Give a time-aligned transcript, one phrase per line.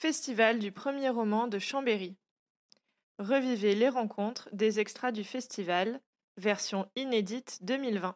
[0.00, 2.14] Festival du premier roman de Chambéry.
[3.18, 6.00] Revivez les rencontres des extras du festival,
[6.36, 8.14] version inédite 2020.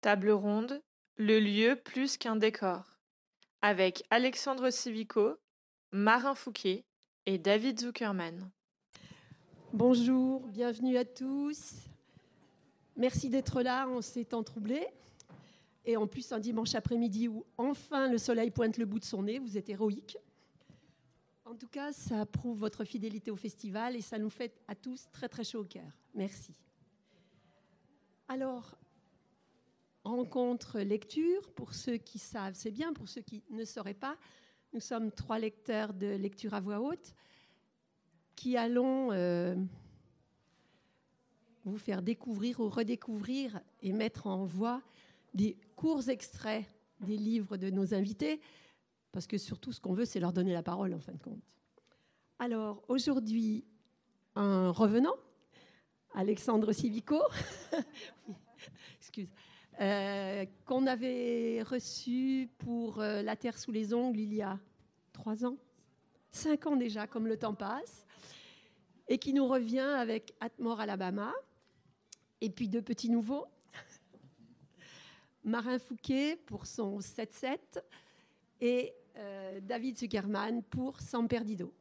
[0.00, 0.82] Table ronde,
[1.16, 2.98] le lieu plus qu'un décor.
[3.60, 5.36] Avec Alexandre Civico,
[5.92, 6.86] Marin Fouquet
[7.26, 8.50] et David Zuckerman.
[9.74, 11.74] Bonjour, bienvenue à tous.
[12.96, 14.86] Merci d'être là en ces temps troublés.
[15.84, 19.24] Et en plus, un dimanche après-midi où enfin le soleil pointe le bout de son
[19.24, 20.16] nez, vous êtes héroïque.
[21.48, 25.08] En tout cas, ça prouve votre fidélité au festival et ça nous fait à tous
[25.12, 25.90] très très chaud au cœur.
[26.14, 26.52] Merci.
[28.28, 28.76] Alors,
[30.04, 34.18] rencontre lecture, pour ceux qui savent, c'est bien, pour ceux qui ne sauraient pas,
[34.74, 37.14] nous sommes trois lecteurs de lecture à voix haute
[38.36, 39.56] qui allons euh,
[41.64, 44.82] vous faire découvrir ou redécouvrir et mettre en voix
[45.32, 46.66] des courts extraits
[47.00, 48.38] des livres de nos invités
[49.12, 51.42] parce que surtout ce qu'on veut, c'est leur donner la parole en fin de compte.
[52.38, 53.64] Alors aujourd'hui,
[54.34, 55.16] un revenant,
[56.14, 57.20] Alexandre Civico,
[58.98, 59.28] excuse,
[59.80, 64.58] euh, qu'on avait reçu pour euh, La Terre sous les ongles il y a
[65.12, 65.56] trois ans,
[66.30, 68.06] cinq ans déjà, comme le temps passe,
[69.08, 71.32] et qui nous revient avec Atmore, Alabama,
[72.40, 73.46] et puis deux petits nouveaux.
[75.44, 77.58] Marin Fouquet pour son 7-7
[78.60, 81.72] et euh, David Zuckerman pour San Perdido.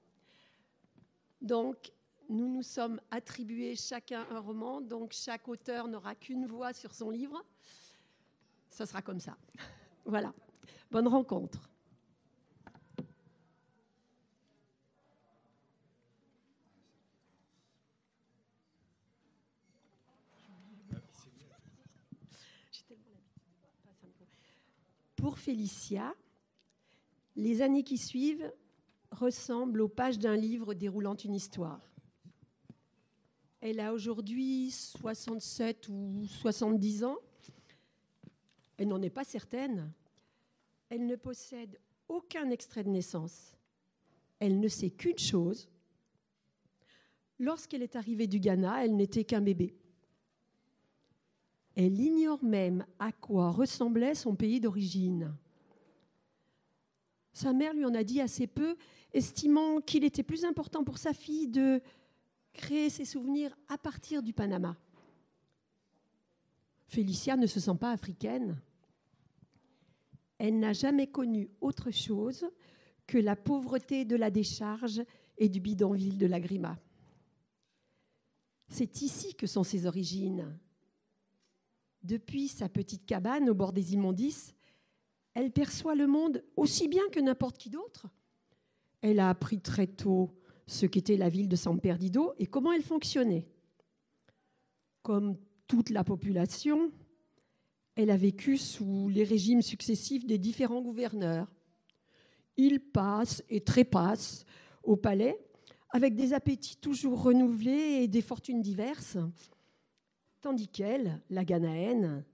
[1.42, 1.92] Donc,
[2.30, 7.10] nous nous sommes attribués chacun un roman, donc chaque auteur n'aura qu'une voix sur son
[7.10, 7.44] livre.
[8.70, 9.38] Ça sera comme ça.
[10.06, 10.34] voilà.
[10.92, 11.70] Bonne rencontre.
[25.16, 26.14] Pour Félicia,
[27.38, 28.52] les années qui suivent
[29.12, 31.80] ressemblent aux pages d'un livre déroulant une histoire.
[33.62, 37.18] Elle a aujourd'hui 67 ou 70 ans.
[38.78, 39.92] Elle n'en est pas certaine.
[40.90, 43.56] Elle ne possède aucun extrait de naissance.
[44.40, 45.70] Elle ne sait qu'une chose.
[47.40, 49.76] Lorsqu'elle est arrivée du Ghana, elle n'était qu'un bébé.
[51.76, 55.36] Elle ignore même à quoi ressemblait son pays d'origine.
[57.38, 58.76] Sa mère lui en a dit assez peu,
[59.14, 61.84] estimant qu'il était plus important pour sa fille de
[62.52, 64.76] créer ses souvenirs à partir du Panama.
[66.88, 68.60] Félicia ne se sent pas africaine.
[70.40, 72.50] Elle n'a jamais connu autre chose
[73.06, 75.04] que la pauvreté de la décharge
[75.38, 76.80] et du bidonville de la Grima.
[78.68, 80.58] C'est ici que sont ses origines.
[82.02, 84.56] Depuis sa petite cabane au bord des immondices,
[85.38, 88.08] elle perçoit le monde aussi bien que n'importe qui d'autre.
[89.02, 90.34] Elle a appris très tôt
[90.66, 93.48] ce qu'était la ville de San Perdido et comment elle fonctionnait.
[95.04, 95.38] Comme
[95.68, 96.92] toute la population,
[97.94, 101.48] elle a vécu sous les régimes successifs des différents gouverneurs.
[102.58, 104.44] Ils passent et trépassent
[104.82, 105.38] au palais
[105.92, 109.20] avec des appétits toujours renouvelés et des fortunes diverses,
[110.42, 112.26] tandis qu'elle, la Ghanéenne,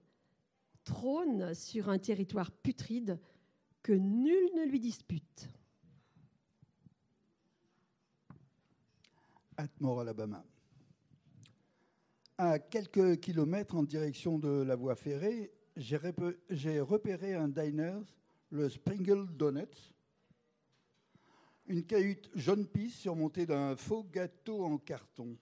[0.84, 3.18] trône sur un territoire putride
[3.82, 5.48] que nul ne lui dispute.
[9.56, 10.44] Atmore, Alabama.
[12.38, 18.00] À quelques kilomètres en direction de la voie ferrée, j'ai repéré un diner,
[18.50, 19.92] le Springle Donuts,
[21.66, 25.36] une cahute jaune pisse surmontée d'un faux gâteau en carton.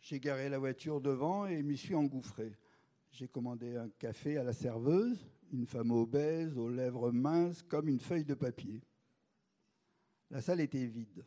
[0.00, 2.52] J'ai garé la voiture devant et m'y suis engouffré.
[3.16, 8.00] J'ai commandé un café à la serveuse, une femme obèse, aux lèvres minces comme une
[8.00, 8.82] feuille de papier.
[10.32, 11.24] La salle était vide.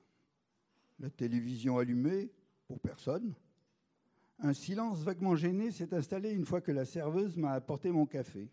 [1.00, 2.30] La télévision allumée,
[2.68, 3.34] pour personne.
[4.40, 8.50] Un silence vaguement gêné s'est installé une fois que la serveuse m'a apporté mon café.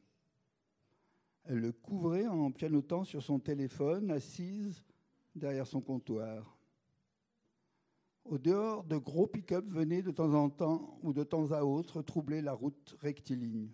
[1.47, 4.85] Elle le couvrait en pianotant sur son téléphone, assise
[5.35, 6.54] derrière son comptoir.
[8.25, 12.01] Au dehors, de gros pick-up venaient de temps en temps ou de temps à autre
[12.01, 13.71] troubler la route rectiligne.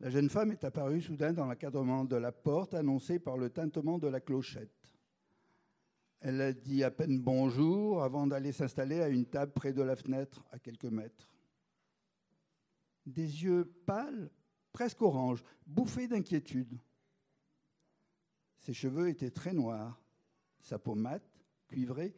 [0.00, 3.98] La jeune femme est apparue soudain dans l'encadrement de la porte, annoncée par le tintement
[3.98, 4.70] de la clochette.
[6.20, 9.96] Elle a dit à peine bonjour avant d'aller s'installer à une table près de la
[9.96, 11.28] fenêtre, à quelques mètres.
[13.04, 14.30] Des yeux pâles,
[14.72, 16.78] presque orange, bouffés d'inquiétude.
[18.58, 20.00] Ses cheveux étaient très noirs,
[20.60, 22.14] sa peau mate, cuivrée,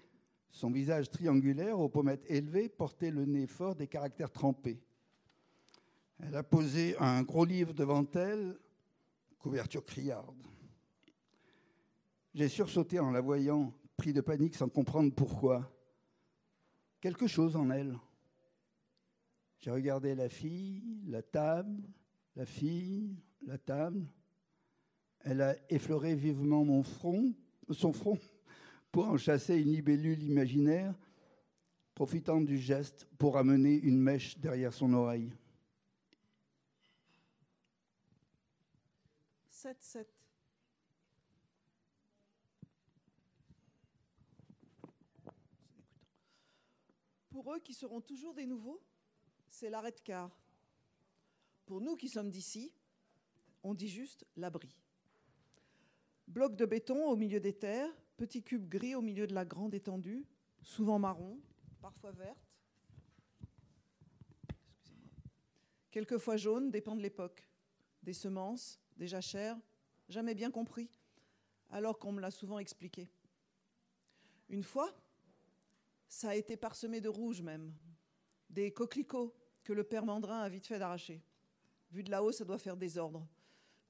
[0.51, 4.81] son visage triangulaire, aux pommettes élevées, portait le nez fort des caractères trempés.
[6.19, 8.59] Elle a posé un gros livre devant elle,
[9.39, 10.43] couverture criarde.
[12.35, 15.71] J'ai sursauté en la voyant, pris de panique sans comprendre pourquoi.
[17.01, 17.99] Quelque chose en elle.
[19.59, 21.83] J'ai regardé la fille, la table,
[22.35, 24.07] la fille, la table.
[25.21, 27.35] Elle a effleuré vivement mon front,
[27.71, 28.19] son front
[28.97, 30.95] pour en chasser une libellule imaginaire,
[31.95, 35.31] profitant du geste pour amener une mèche derrière son oreille.
[39.53, 40.07] 7-7.
[47.29, 48.81] Pour eux qui seront toujours des nouveaux,
[49.51, 50.35] c'est l'arrêt de car.
[51.67, 52.73] Pour nous qui sommes d'ici,
[53.63, 54.75] on dit juste l'abri.
[56.27, 59.75] Bloc de béton au milieu des terres, petit cube gris au milieu de la grande
[59.75, 60.25] étendue,
[60.63, 61.39] souvent marron,
[61.81, 62.39] parfois verte.
[65.91, 67.49] Quelquefois jaune, dépend de l'époque.
[68.03, 69.59] Des semences, des jachères,
[70.09, 70.91] jamais bien compris,
[71.71, 73.09] alors qu'on me l'a souvent expliqué.
[74.49, 74.95] Une fois,
[76.09, 77.73] ça a été parsemé de rouge même,
[78.51, 79.35] des coquelicots
[79.65, 81.23] que le père Mandrin a vite fait d'arracher.
[81.91, 83.27] Vu de là-haut, ça doit faire désordre,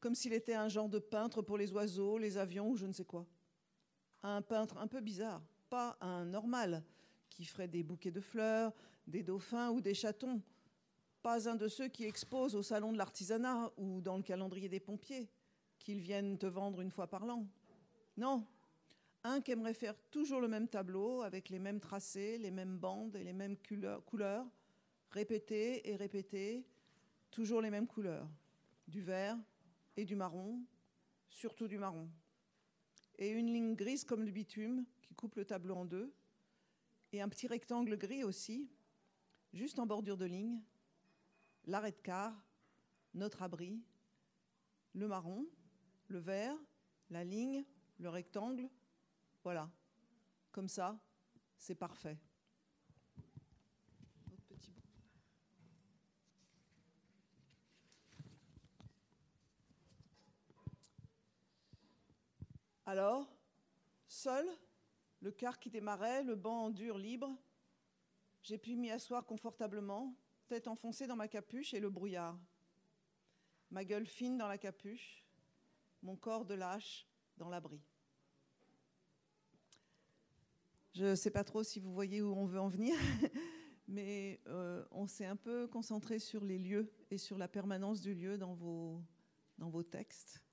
[0.01, 2.93] comme s'il était un genre de peintre pour les oiseaux, les avions ou je ne
[2.93, 3.27] sais quoi.
[4.29, 5.41] Un peintre un peu bizarre,
[5.71, 6.83] pas un normal,
[7.31, 8.73] qui ferait des bouquets de fleurs,
[9.07, 10.43] des dauphins ou des chatons,
[11.23, 14.81] pas un de ceux qui exposent au salon de l'artisanat ou dans le calendrier des
[14.81, 15.31] pompiers,
[15.79, 17.47] qu'ils viennent te vendre une fois par l'an.
[18.17, 18.45] Non,
[19.23, 23.15] un qui aimerait faire toujours le même tableau, avec les mêmes tracés, les mêmes bandes
[23.15, 23.57] et les mêmes
[24.07, 24.45] couleurs,
[25.13, 26.67] répétées et répétées,
[27.31, 28.29] toujours les mêmes couleurs,
[28.89, 29.39] du vert
[29.97, 30.61] et du marron,
[31.29, 32.09] surtout du marron.
[33.19, 36.15] Et une ligne grise comme le bitume qui coupe le tableau en deux,
[37.13, 38.69] et un petit rectangle gris aussi,
[39.53, 40.61] juste en bordure de ligne,
[41.65, 42.35] l'arrêt de car,
[43.15, 43.83] notre abri,
[44.93, 45.47] le marron,
[46.09, 46.57] le vert,
[47.11, 47.65] la ligne,
[47.99, 48.69] le rectangle,
[49.43, 49.71] voilà.
[50.53, 50.99] Comme ça,
[51.57, 52.19] c'est parfait.
[62.89, 63.29] Alors,
[64.07, 64.47] seul,
[65.21, 67.37] le car qui démarrait, le banc en dur libre,
[68.43, 70.15] j'ai pu m'y asseoir confortablement,
[70.47, 72.39] tête enfoncée dans ma capuche et le brouillard.
[73.73, 75.27] Ma gueule fine dans la capuche,
[76.01, 77.83] mon corps de lâche dans l'abri.
[80.95, 82.95] Je ne sais pas trop si vous voyez où on veut en venir,
[83.89, 88.15] mais euh, on s'est un peu concentré sur les lieux et sur la permanence du
[88.15, 88.55] lieu dans
[89.59, 90.46] dans vos textes.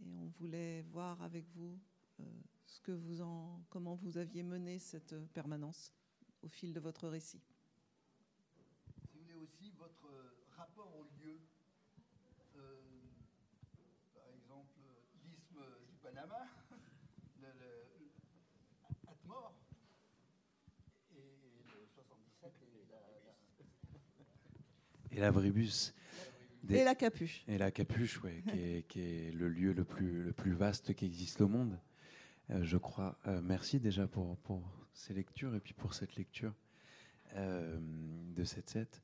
[0.00, 1.78] Et on voulait voir avec vous
[2.20, 2.24] euh,
[2.66, 5.92] ce que vous en, comment vous aviez mené cette permanence
[6.42, 7.40] au fil de votre récit.
[9.00, 10.08] Si vous voulez aussi votre
[10.56, 11.38] rapport au lieu.
[12.56, 12.76] Euh,
[14.14, 14.80] par exemple,
[15.24, 16.46] l'isthme du Panama,
[17.40, 17.86] le, le
[19.08, 19.54] Atmore,
[21.16, 23.00] et le 77 et la,
[25.16, 25.93] Et l'abribus.
[26.64, 27.44] Des- Et la capuche.
[27.48, 30.94] Et la capuche, ouais, qui, est, qui est le lieu le plus, le plus vaste
[30.94, 31.78] qui existe au monde,
[32.50, 33.18] euh, je crois.
[33.26, 34.62] Euh, merci déjà pour, pour
[34.92, 36.54] ces lectures et puis pour cette lecture
[37.36, 37.78] euh,
[38.34, 39.02] de cette set.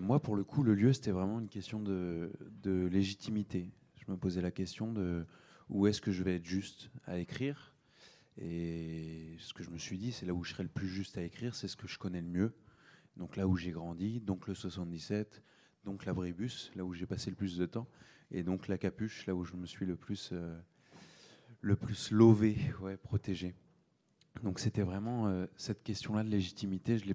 [0.00, 2.30] Moi, pour le coup, le lieu, c'était vraiment une question de,
[2.62, 3.72] de légitimité.
[3.96, 5.26] Je me posais la question de
[5.68, 7.74] où est-ce que je vais être juste à écrire.
[8.38, 11.18] Et ce que je me suis dit, c'est là où je serai le plus juste
[11.18, 12.52] à écrire, c'est ce que je connais le mieux.
[13.16, 15.42] Donc là où j'ai grandi, donc le 77,
[15.84, 17.88] donc l'abribus, là où j'ai passé le plus de temps,
[18.30, 20.58] et donc la capuche, là où je me suis le plus, euh,
[21.60, 23.54] le plus lové, ouais, protégé.
[24.42, 26.98] Donc c'était vraiment euh, cette question-là de légitimité.
[26.98, 27.12] Je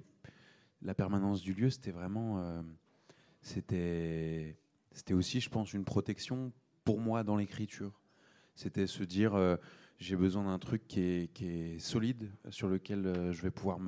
[0.82, 2.62] la permanence du lieu, c'était vraiment, euh,
[3.42, 4.56] c'était,
[5.10, 6.52] aussi, je pense, une protection
[6.84, 8.00] pour moi dans l'écriture.
[8.54, 9.56] C'était se dire, euh,
[9.98, 13.78] j'ai besoin d'un truc qui est, qui est solide, sur lequel je vais pouvoir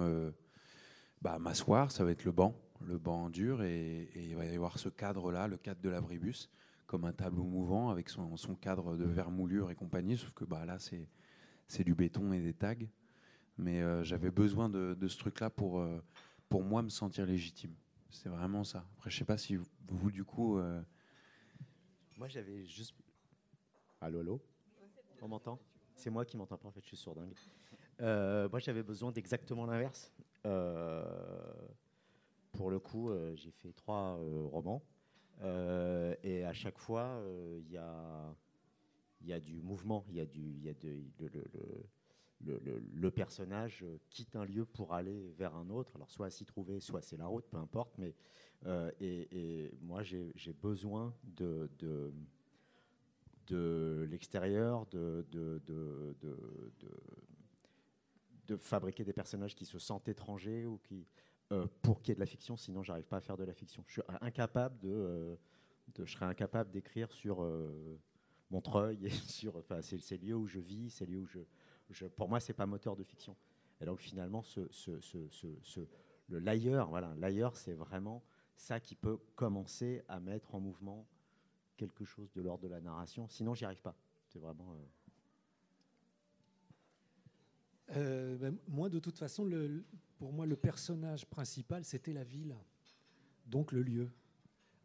[1.23, 1.91] bah, m'asseoir.
[1.91, 2.55] Ça va être le banc,
[2.87, 6.51] le banc dur, et, et il va y avoir ce cadre-là, le cadre de l'abribus,
[6.87, 10.17] comme un tableau mouvant avec son, son cadre de vermoulure et compagnie.
[10.17, 11.09] Sauf que bah, là, c'est,
[11.67, 12.75] c'est du béton et des tags.
[13.59, 16.03] Mais euh, j'avais besoin de, de ce truc-là pour, euh,
[16.49, 17.75] pour moi me sentir légitime.
[18.11, 18.85] C'est vraiment ça.
[18.97, 20.59] Après, je sais pas si vous, vous, du coup.
[20.59, 20.83] euh,
[22.19, 22.95] Moi, j'avais juste.
[24.01, 24.43] Allô, allô?
[25.21, 25.59] On m'entend?
[25.95, 27.35] C'est moi qui m'entends pas, en fait, je suis sourdingue.
[28.01, 30.13] Euh, moi, j'avais besoin d'exactement l'inverse.
[30.45, 31.05] Euh,
[32.53, 34.85] pour le coup, euh, j'ai fait trois euh, romans.
[35.41, 37.21] Euh, et à chaque fois,
[37.59, 40.27] il y, a, du mouvement, il y a
[42.45, 45.97] le, personnage quitte un lieu pour aller vers un autre.
[45.97, 47.97] Alors, soit s'y trouver, soit c'est la route, peu importe.
[47.99, 48.15] Mais,
[49.01, 52.13] et, moi, j'ai besoin de,
[54.05, 56.07] l'extérieur, de, de,
[58.59, 61.07] fabriquer des personnages qui se sentent étrangers ou qui,
[61.83, 63.85] pour qu'il y ait de la fiction, sinon j'arrive pas à faire de la fiction.
[63.87, 65.37] Je incapable de, euh,
[65.99, 67.99] je serais incapable d'écrire sur euh,
[68.51, 71.27] Montreuil et sur, enfin, c'est, c'est lieu où je vis, c'est lieu où
[71.91, 73.37] je, pour moi c'est pas moteur de fiction.
[73.81, 75.81] Et donc finalement, ce, ce, ce,
[76.29, 78.23] le l'ailleurs, voilà, l'ailleurs, c'est vraiment
[78.57, 81.07] ça qui peut commencer à mettre en mouvement
[81.77, 83.29] quelque chose de l'ordre de la narration.
[83.29, 83.97] Sinon, j'y arrive pas.
[84.29, 84.73] C'est vraiment.
[84.73, 85.02] Euh,
[87.97, 89.49] euh, ben, moi, de toute façon,
[90.19, 92.57] pour moi, le personnage principal, c'était la ville,
[93.47, 94.11] donc le lieu.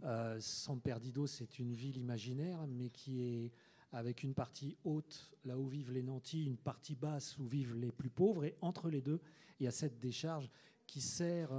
[0.03, 3.51] Euh, San Perdido, c'est une ville imaginaire, mais qui est
[3.91, 7.91] avec une partie haute, là où vivent les nantis, une partie basse, où vivent les
[7.91, 9.21] plus pauvres, et entre les deux,
[9.59, 10.49] il y a cette décharge
[10.85, 11.49] qui sert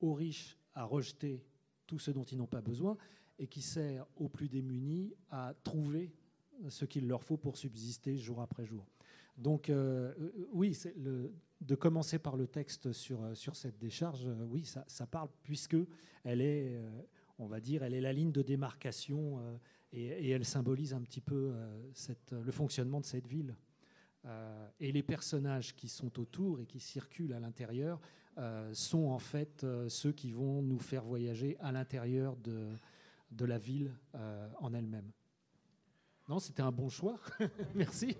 [0.00, 1.44] aux riches à rejeter
[1.86, 2.96] tout ce dont ils n'ont pas besoin,
[3.38, 6.14] et qui sert aux plus démunis à trouver
[6.68, 8.86] ce qu'il leur faut pour subsister jour après jour.
[9.36, 10.76] Donc euh, euh, oui,
[11.60, 15.76] de commencer par le texte sur, euh, sur cette décharge, oui, ça, ça, parle puisque
[16.24, 16.80] elle est,
[17.38, 19.40] on va dire, elle est la ligne de démarcation
[19.92, 21.54] et, elle symbolise un petit peu
[22.32, 23.54] le fonctionnement de cette ville.
[24.80, 28.00] et les personnages qui sont autour et qui circulent à l'intérieur
[28.72, 32.72] sont en fait ceux qui vont nous faire voyager à l'intérieur de,
[33.30, 33.92] de la ville
[34.58, 35.12] en elle-même.
[36.28, 37.20] Non, c'était un bon choix.
[37.74, 38.16] Merci.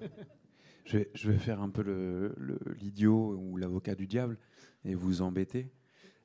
[0.86, 2.34] Je vais, faire un peu
[2.76, 4.38] l'idiot ou l'avocat du diable
[4.84, 5.70] et vous embêter.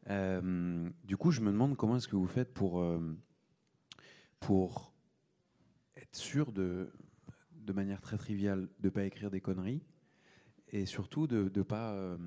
[0.09, 2.99] Euh, du coup, je me demande comment est-ce que vous faites pour, euh,
[4.39, 4.93] pour
[5.95, 6.91] être sûr de,
[7.55, 9.81] de manière très triviale de ne pas écrire des conneries
[10.69, 12.17] et surtout de ne pas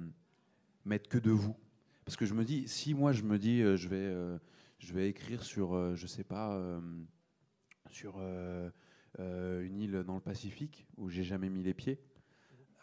[0.85, 1.57] mettre que de vous.
[2.05, 4.39] Parce que je me dis, si moi je me dis, je vais
[4.85, 6.81] je vais écrire sur, euh, je sais pas, euh,
[7.91, 8.71] sur euh,
[9.19, 12.01] une île dans le Pacifique où j'ai jamais mis les pieds.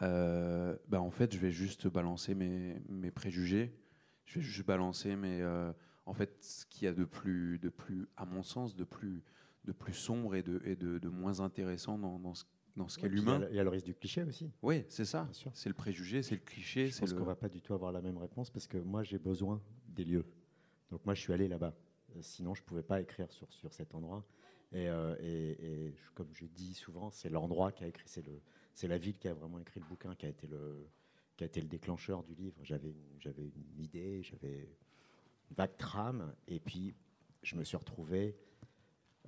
[0.02, 3.74] Bah en fait, je vais juste balancer mes, mes, préjugés.
[4.24, 5.42] Je vais juste balancer mes,
[6.06, 9.22] en fait, ce qu'il y a de plus, de plus, à mon sens, de plus,
[9.64, 12.44] de plus sombre et de, et de, de moins intéressant dans, dans ce,
[12.76, 13.46] dans ce qu'est l'humain.
[13.50, 14.50] Il y, a le risque du cliché aussi.
[14.62, 15.28] Oui, c'est ça.
[15.52, 16.88] C'est le préjugé, c'est le cliché.
[16.88, 17.18] Je pense le...
[17.18, 20.04] qu'on va pas du tout avoir la même réponse parce que moi, j'ai besoin des
[20.04, 20.24] lieux.
[20.90, 21.74] Donc moi, je suis allé là-bas.
[22.16, 24.24] Euh, sinon, je ne pouvais pas écrire sur, sur cet endroit.
[24.72, 28.40] Et, euh, et, comme je dis souvent, c'est l'endroit qui a écrit, c'est, le,
[28.74, 30.88] c'est la ville qui a vraiment écrit le bouquin, qui a été le,
[31.36, 32.58] qui a été le déclencheur du livre.
[32.62, 34.68] J'avais, j'avais une idée, j'avais
[35.50, 36.94] une vague trame, et puis
[37.42, 38.36] je me suis retrouvé,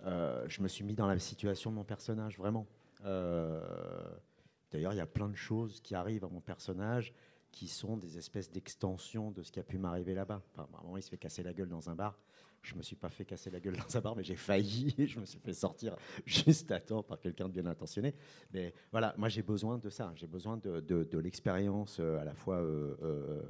[0.04, 2.66] euh, je me suis mis dans la situation de mon personnage, vraiment.
[3.02, 7.12] d'ailleurs, il y a plein de choses qui arrivent à mon personnage
[7.54, 10.42] qui sont des espèces d'extensions de ce qui a pu m'arriver là-bas.
[10.52, 12.18] Enfin, moment, il se fait casser la gueule dans un bar.
[12.64, 14.94] Je me suis pas fait casser la gueule dans sa barre, mais j'ai failli.
[15.06, 18.14] Je me suis fait sortir juste à temps par quelqu'un de bien intentionné.
[18.52, 20.12] Mais voilà, moi j'ai besoin de ça.
[20.16, 23.42] J'ai besoin de, de, l'expérience euh, à la fois euh,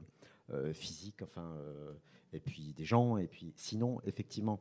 [0.50, 1.56] euh, physique, enfin,
[2.32, 3.16] et puis des gens.
[3.16, 4.60] Et puis sinon, effectivement,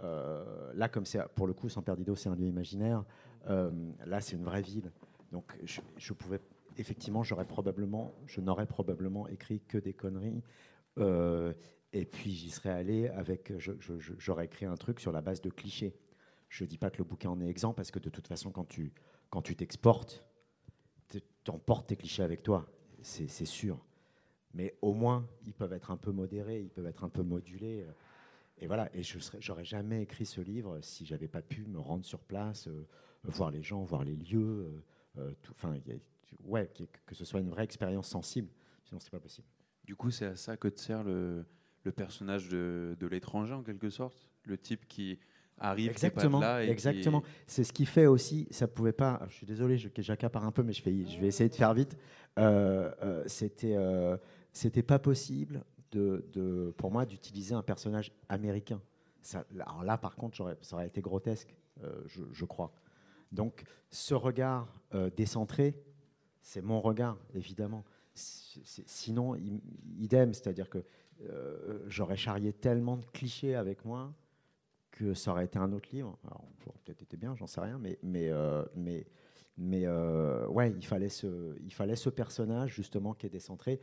[0.00, 3.04] là comme c'est pour le coup, San Perdido, c'est un lieu imaginaire.
[3.46, 4.92] là, c'est une vraie ville.
[5.32, 5.58] Donc
[5.96, 6.40] je pouvais
[6.78, 10.42] effectivement, j'aurais probablement, je n'aurais probablement écrit que des conneries.
[11.92, 13.52] Et puis j'y serais allé avec,
[14.18, 15.96] j'aurais écrit un truc sur la base de clichés.
[16.48, 18.50] Je ne dis pas que le bouquin en est exempt parce que de toute façon,
[18.50, 18.92] quand tu
[19.30, 20.24] quand tu t'exportes,
[21.08, 22.66] tu emportes tes clichés avec toi,
[23.02, 23.78] c'est sûr.
[24.52, 27.86] Mais au moins, ils peuvent être un peu modérés, ils peuvent être un peu modulés.
[28.58, 28.90] Et voilà.
[28.94, 29.18] Et je
[29.48, 32.86] n'aurais jamais écrit ce livre si j'avais pas pu me rendre sur place, euh,
[33.24, 34.82] voir les gens, voir les lieux.
[35.16, 35.76] Euh, euh, enfin,
[36.44, 38.50] ouais, que, que, ce soit une vraie expérience sensible.
[38.84, 39.46] Sinon, c'est pas possible.
[39.84, 41.46] Du coup, c'est à ça que te sert le,
[41.84, 45.18] le personnage de, de l'étranger en quelque sorte, le type qui
[45.60, 47.22] arrive exactement, qui là et exactement.
[47.46, 48.48] C'est ce qui fait aussi.
[48.50, 49.20] Ça pouvait pas.
[49.28, 51.96] Je suis désolé, j'accapare un peu, mais je, fais, je vais essayer de faire vite.
[52.38, 54.16] Euh, euh, c'était euh,
[54.52, 58.80] c'était pas possible de, de pour moi d'utiliser un personnage américain.
[59.22, 61.54] Ça, alors là, par contre, ça aurait été grotesque,
[62.06, 62.72] je, je, crois.
[63.32, 64.66] Donc, ce regard
[65.14, 65.78] décentré,
[66.40, 67.84] c'est mon regard, évidemment.
[68.14, 69.36] sinon,
[69.98, 70.82] idem, c'est-à-dire que
[71.28, 74.14] euh, j'aurais charrié tellement de clichés avec moi
[74.90, 76.18] que ça aurait été un autre livre.
[76.24, 76.44] Alors,
[76.84, 79.06] peut-être été bien, j'en sais rien, mais, mais, euh, mais,
[79.56, 83.80] mais euh, ouais, il fallait, ce, il fallait ce personnage justement qui est décentré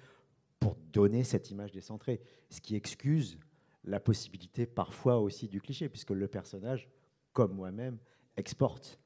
[0.59, 2.21] pour donner cette image décentrée.
[2.49, 3.37] Ce qui excuse
[3.83, 6.89] la possibilité parfois aussi du cliché, puisque le personnage,
[7.33, 7.97] comme moi-même,
[8.35, 8.99] exporte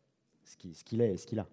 [0.44, 1.48] ce qu'il est et ce qu'il a.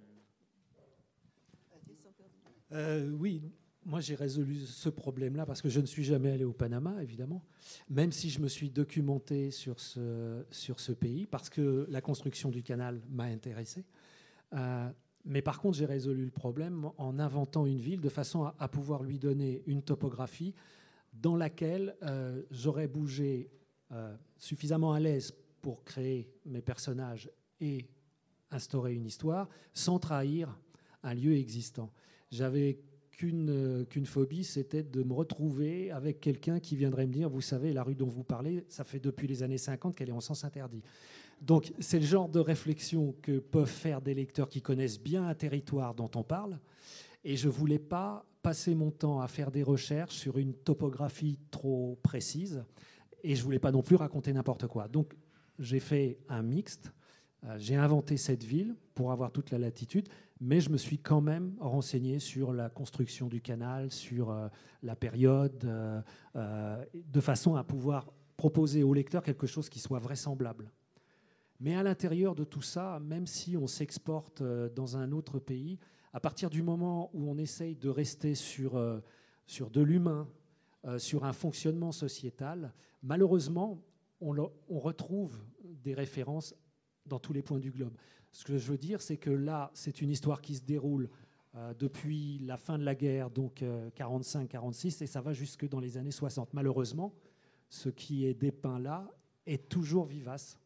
[3.19, 3.43] oui,
[3.89, 7.43] moi, j'ai résolu ce problème-là parce que je ne suis jamais allé au Panama, évidemment,
[7.89, 12.51] même si je me suis documenté sur ce, sur ce pays, parce que la construction
[12.51, 13.87] du canal m'a intéressé.
[14.53, 14.91] Euh,
[15.25, 19.03] mais par contre, j'ai résolu le problème en inventant une ville de façon à, pouvoir
[19.03, 20.55] lui donner une topographie
[21.15, 23.51] dans laquelle euh, j'aurais bougé
[23.93, 27.89] euh, suffisamment à l'aise pour créer mes personnages et
[28.51, 30.61] instaurer une histoire sans trahir
[31.03, 31.91] un lieu existant.
[32.31, 32.81] J'avais
[33.19, 37.73] qu'une qu'une phobie, c'était de me retrouver avec quelqu'un qui viendrait me dire, vous savez,
[37.73, 40.45] la rue dont vous parlez, ça fait depuis les années 50 qu'elle est en sens
[40.45, 40.83] interdit.
[41.43, 45.35] Donc c'est le genre de réflexion que peuvent faire des lecteurs qui connaissent bien un
[45.35, 46.59] territoire dont on parle.
[47.25, 51.39] Et je ne voulais pas passer mon temps à faire des recherches sur une topographie
[51.51, 52.65] trop précise.
[53.25, 54.87] Et je ne voulais pas non plus raconter n'importe quoi.
[54.87, 55.15] Donc
[55.59, 56.93] j'ai fait un mixte.
[57.45, 60.09] Euh, j'ai inventé cette ville pour avoir toute la latitude,
[60.41, 64.49] mais je me suis quand même renseigné sur la construction du canal, sur euh,
[64.83, 70.71] la période, euh, de façon à pouvoir proposer au lecteur quelque chose qui soit vraisemblable.
[71.61, 75.79] Mais à l'intérieur de tout ça, même si on s'exporte euh, dans un autre pays,
[76.13, 79.01] à partir du moment où on essaye de rester sur, euh,
[79.47, 80.29] sur de l'humain,
[80.85, 83.83] euh, sur un fonctionnement sociétal, malheureusement,
[84.21, 84.33] on,
[84.69, 86.55] retrouve des références
[87.07, 87.97] dans tous les points du globe.
[88.33, 91.09] Ce que je veux dire, c'est que là, c'est une histoire qui se déroule
[91.79, 93.65] depuis la fin de la guerre, donc
[93.97, 96.53] 45-46, et ça va jusque dans les années 60.
[96.53, 97.13] Malheureusement,
[97.69, 99.11] ce qui est dépeint là
[99.45, 100.59] est toujours vivace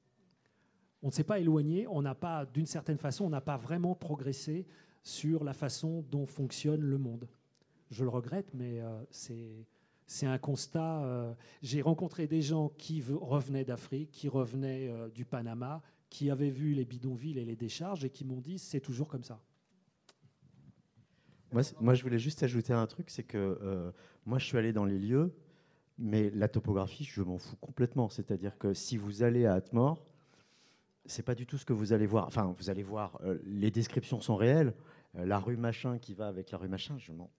[1.03, 3.95] on ne s'est pas éloigné, on n'a pas, d'une certaine façon, on n'a pas vraiment
[3.95, 4.67] progressé
[5.03, 7.29] sur la façon dont fonctionne le monde.
[7.91, 9.03] Je le regrette, mais euh,
[10.07, 11.03] c'est un constat.
[11.03, 16.51] Euh, j'ai rencontré des gens qui revenaient d'Afrique, qui revenaient euh, du Panama, qui avaient
[16.51, 19.43] vu les bidonvilles et les décharges et qui m'ont dit c'est toujours comme ça.
[21.81, 23.93] Moi, je voulais juste ajouter un truc, c'est que
[24.25, 25.35] moi, je suis allé dans les lieux,
[25.99, 28.09] mais la topographie, je m'en fous complètement.
[28.09, 30.05] C'est-à-dire que si vous allez à Atmore,
[31.07, 32.27] c'est pas du tout ce que vous allez voir.
[32.27, 34.75] Enfin, vous allez voir, euh, les descriptions sont réelles.
[35.17, 37.31] Euh, la rue machin qui va avec la rue machin, je m'en.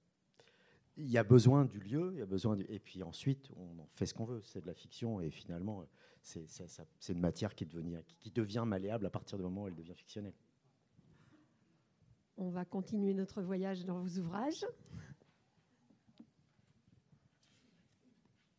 [0.98, 3.88] Il y a besoin du lieu, il y a besoin et puis ensuite on en
[3.96, 4.42] fait ce qu'on veut.
[4.44, 5.86] C'est de la fiction et finalement
[6.22, 6.46] c'est,
[7.10, 7.68] une matière qui,
[8.20, 10.36] qui devient malléable à partir du moment où elle devient fictionnelle.
[12.38, 14.66] On va continuer notre voyage dans vos ouvrages.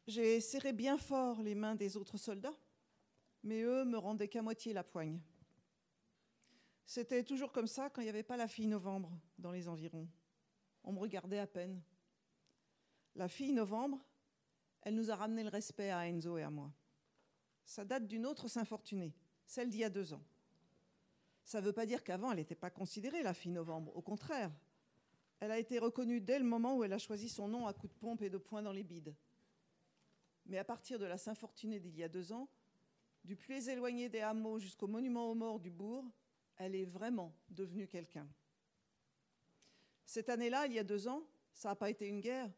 [0.06, 2.54] J'ai serré bien fort les mains des autres soldats
[3.44, 5.20] mais eux me rendaient qu'à moitié la poigne.
[6.86, 10.08] C'était toujours comme ça quand il n'y avait pas la fille novembre dans les environs.
[10.82, 11.80] On me regardait à peine.
[13.16, 14.04] La fille novembre,
[14.82, 16.72] elle nous a ramené le respect à Enzo et à moi.
[17.64, 19.14] Ça date d'une autre Saint-Fortuné,
[19.46, 20.22] celle d'il y a deux ans.
[21.44, 23.94] Ça ne veut pas dire qu'avant, elle n'était pas considérée, la fille novembre.
[23.96, 24.50] Au contraire,
[25.40, 27.92] elle a été reconnue dès le moment où elle a choisi son nom à coups
[27.92, 29.14] de pompe et de poing dans les bides.
[30.46, 32.48] Mais à partir de la Saint-Fortuné d'il y a deux ans,
[33.24, 36.04] du plus éloigné des hameaux jusqu'au monument aux morts du bourg,
[36.56, 38.28] elle est vraiment devenue quelqu'un.
[40.04, 41.22] Cette année-là, il y a deux ans,
[41.52, 42.50] ça n'a pas été une guerre,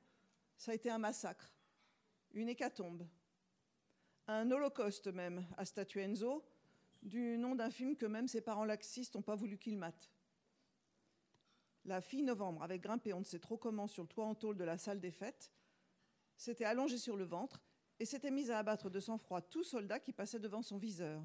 [0.57, 1.53] ça a été un massacre,
[2.33, 3.07] une hécatombe,
[4.27, 6.45] un holocauste même à Statuenzo,
[7.03, 10.11] du nom d'un film que même ses parents laxistes n'ont pas voulu qu'il mate.
[11.85, 14.57] La fille novembre avait grimpé on ne sait trop comment sur le toit en tôle
[14.57, 15.53] de la salle des fêtes,
[16.37, 17.63] s'était allongée sur le ventre
[18.01, 21.23] et s'était mise à abattre de sang-froid tout soldat qui passait devant son viseur.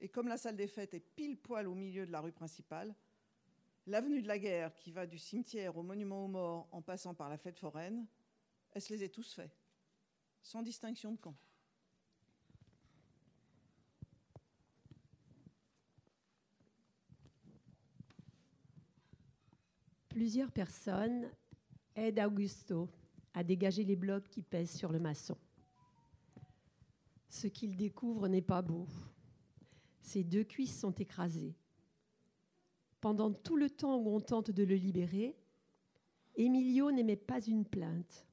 [0.00, 2.94] Et comme la salle des fêtes est pile poil au milieu de la rue principale,
[3.88, 7.28] l'avenue de la guerre qui va du cimetière au monument aux morts en passant par
[7.28, 8.06] la fête foraine,
[8.72, 9.50] elle se les a tous faits,
[10.42, 11.34] sans distinction de camp.
[20.08, 21.30] Plusieurs personnes
[21.94, 22.90] aident Augusto
[23.34, 25.36] à dégager les blocs qui pèsent sur le maçon.
[27.30, 28.86] Ce qu'il découvre n'est pas beau.
[30.02, 31.54] Ses deux cuisses sont écrasées.
[33.00, 35.36] Pendant tout le temps où on tente de le libérer,
[36.36, 38.26] Emilio n'émet pas une plainte.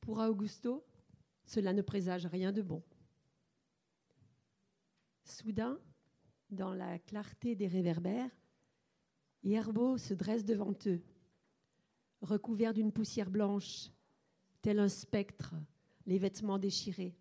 [0.00, 0.84] Pour Augusto,
[1.44, 2.82] cela ne présage rien de bon.
[5.24, 5.78] Soudain,
[6.50, 8.30] dans la clarté des réverbères,
[9.42, 11.00] Hierbo se dresse devant eux,
[12.20, 13.90] recouvert d'une poussière blanche
[14.62, 15.54] tel un spectre,
[16.06, 17.16] les vêtements déchirés.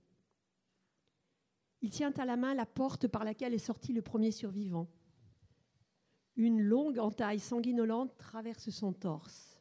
[1.81, 4.87] Il tient à la main la porte par laquelle est sorti le premier survivant.
[6.35, 9.57] Une longue entaille sanguinolente traverse son torse.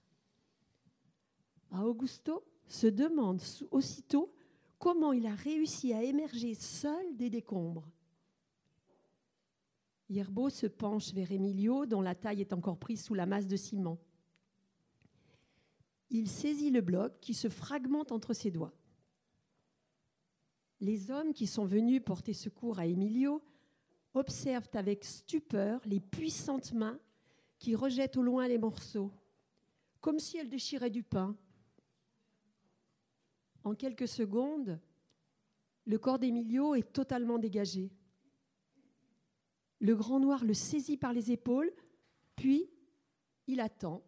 [1.71, 4.33] Augusto se demande aussitôt
[4.79, 7.89] comment il a réussi à émerger seul des décombres.
[10.09, 13.57] Hierbo se penche vers Emilio, dont la taille est encore prise sous la masse de
[13.57, 13.99] ciment.
[16.11, 18.75] Il saisit le bloc qui se fragmente entre ses doigts.
[20.81, 23.43] Les hommes qui sont venus porter secours à Emilio
[24.15, 26.99] observent avec stupeur les puissantes mains
[27.59, 29.13] qui rejettent au loin les morceaux,
[30.01, 31.37] comme si elles déchiraient du pain.
[33.65, 34.81] En quelques secondes,
[35.87, 37.91] le corps d'Emilio est totalement dégagé.
[39.81, 41.73] Le grand noir le saisit par les épaules,
[42.37, 42.71] puis
[43.47, 44.03] il attend,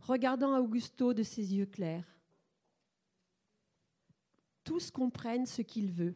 [0.00, 2.08] regardant Augusto de ses yeux clairs.
[4.64, 6.14] Tous comprennent ce qu'il veut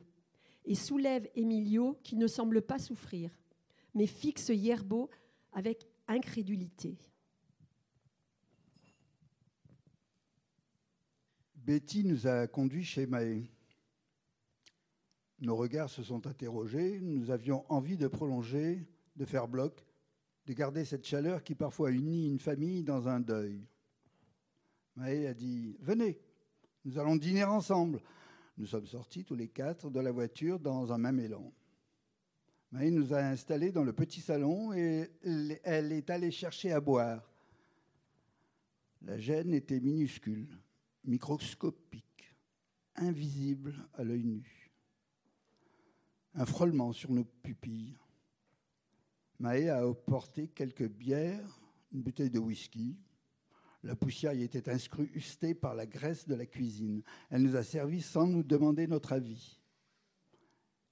[0.66, 3.30] et soulèvent Emilio qui ne semble pas souffrir,
[3.94, 5.08] mais fixe Yerbo
[5.52, 6.98] avec incrédulité.
[11.54, 13.50] Betty nous a conduits chez Maë.
[15.40, 19.84] Nos regards se sont interrogés, nous avions envie de prolonger, de faire bloc,
[20.46, 23.66] de garder cette chaleur qui parfois unit une famille dans un deuil.
[24.94, 26.20] Maë a dit Venez,
[26.84, 28.00] nous allons dîner ensemble.
[28.56, 31.52] Nous sommes sortis tous les quatre de la voiture dans un même élan.
[32.72, 35.10] Maë nous a installés dans le petit salon et
[35.62, 37.30] elle est allée chercher à boire.
[39.02, 40.58] La gêne était minuscule,
[41.04, 42.34] microscopique,
[42.96, 44.72] invisible à l'œil nu.
[46.34, 47.96] Un frôlement sur nos pupilles.
[49.38, 51.60] Maë a apporté quelques bières,
[51.92, 52.96] une bouteille de whisky.
[53.86, 57.02] La poussière y était incrustée par la graisse de la cuisine.
[57.30, 59.60] Elle nous a servi sans nous demander notre avis.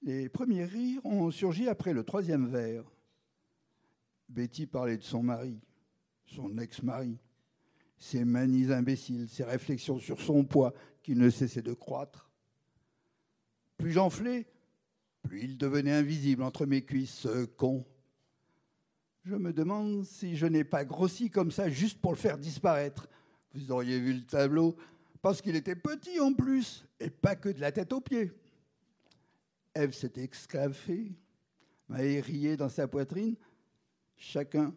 [0.01, 2.89] Les premiers rires ont surgi après le troisième verre.
[4.29, 5.59] Betty parlait de son mari,
[6.25, 7.19] son ex-mari,
[7.97, 12.31] ses manies imbéciles, ses réflexions sur son poids qui ne cessait de croître.
[13.75, 14.47] Plus j'enflais,
[15.21, 17.85] plus il devenait invisible entre mes cuisses, ce con.
[19.25, 23.09] Je me demande si je n'ai pas grossi comme ça juste pour le faire disparaître.
[23.55, 24.75] Vous auriez vu le tableau,
[25.19, 28.31] parce qu'il était petit en plus, et pas que de la tête aux pieds.
[29.73, 31.11] Ève s'était excavée,
[31.89, 33.35] Maë riait dans sa poitrine,
[34.15, 34.75] chacun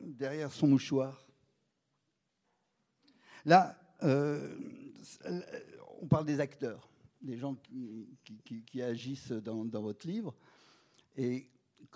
[0.00, 1.24] derrière son mouchoir.
[3.44, 4.58] Là, euh,
[6.00, 6.90] on parle des acteurs,
[7.22, 10.34] des gens qui, agissent dans, votre livre.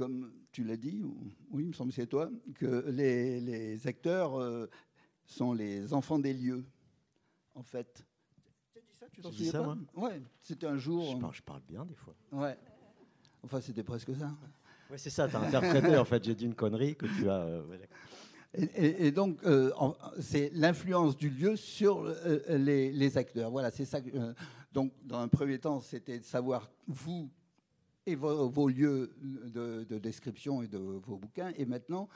[0.00, 1.02] Comme tu l'as dit,
[1.50, 4.66] oui, il me semble que c'est toi, que les, les acteurs euh,
[5.26, 6.64] sont les enfants des lieux,
[7.54, 8.02] en fait.
[9.12, 11.04] Tu t'en souviens ça, pas Ouais, c'était un jour.
[11.04, 12.14] Je parle, je parle, bien des fois.
[12.32, 12.56] Ouais.
[13.42, 14.34] Enfin, c'était presque ça.
[14.90, 16.24] Oui, c'est ça, tu as interprété, en fait.
[16.24, 17.42] J'ai dit une connerie que tu as.
[17.42, 17.62] Euh,
[18.54, 19.70] et, et, et, donc, euh,
[20.18, 23.50] c'est l'influence du lieu sur euh, les, les, acteurs.
[23.50, 23.98] Voilà, c'est ça.
[24.14, 24.32] Euh,
[24.72, 27.30] donc, dans un premier temps, c'était de savoir, vous
[28.10, 31.52] et vos, vos lieux de, de, description et de vos bouquins.
[31.56, 32.08] Et maintenant,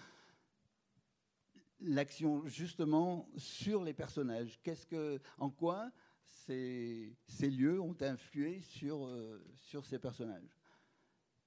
[1.80, 4.58] l'action, justement, sur les personnages.
[4.62, 5.90] Qu'est-ce que, en quoi
[6.26, 10.58] ces, ces, lieux ont influé sur, euh, sur ces personnages?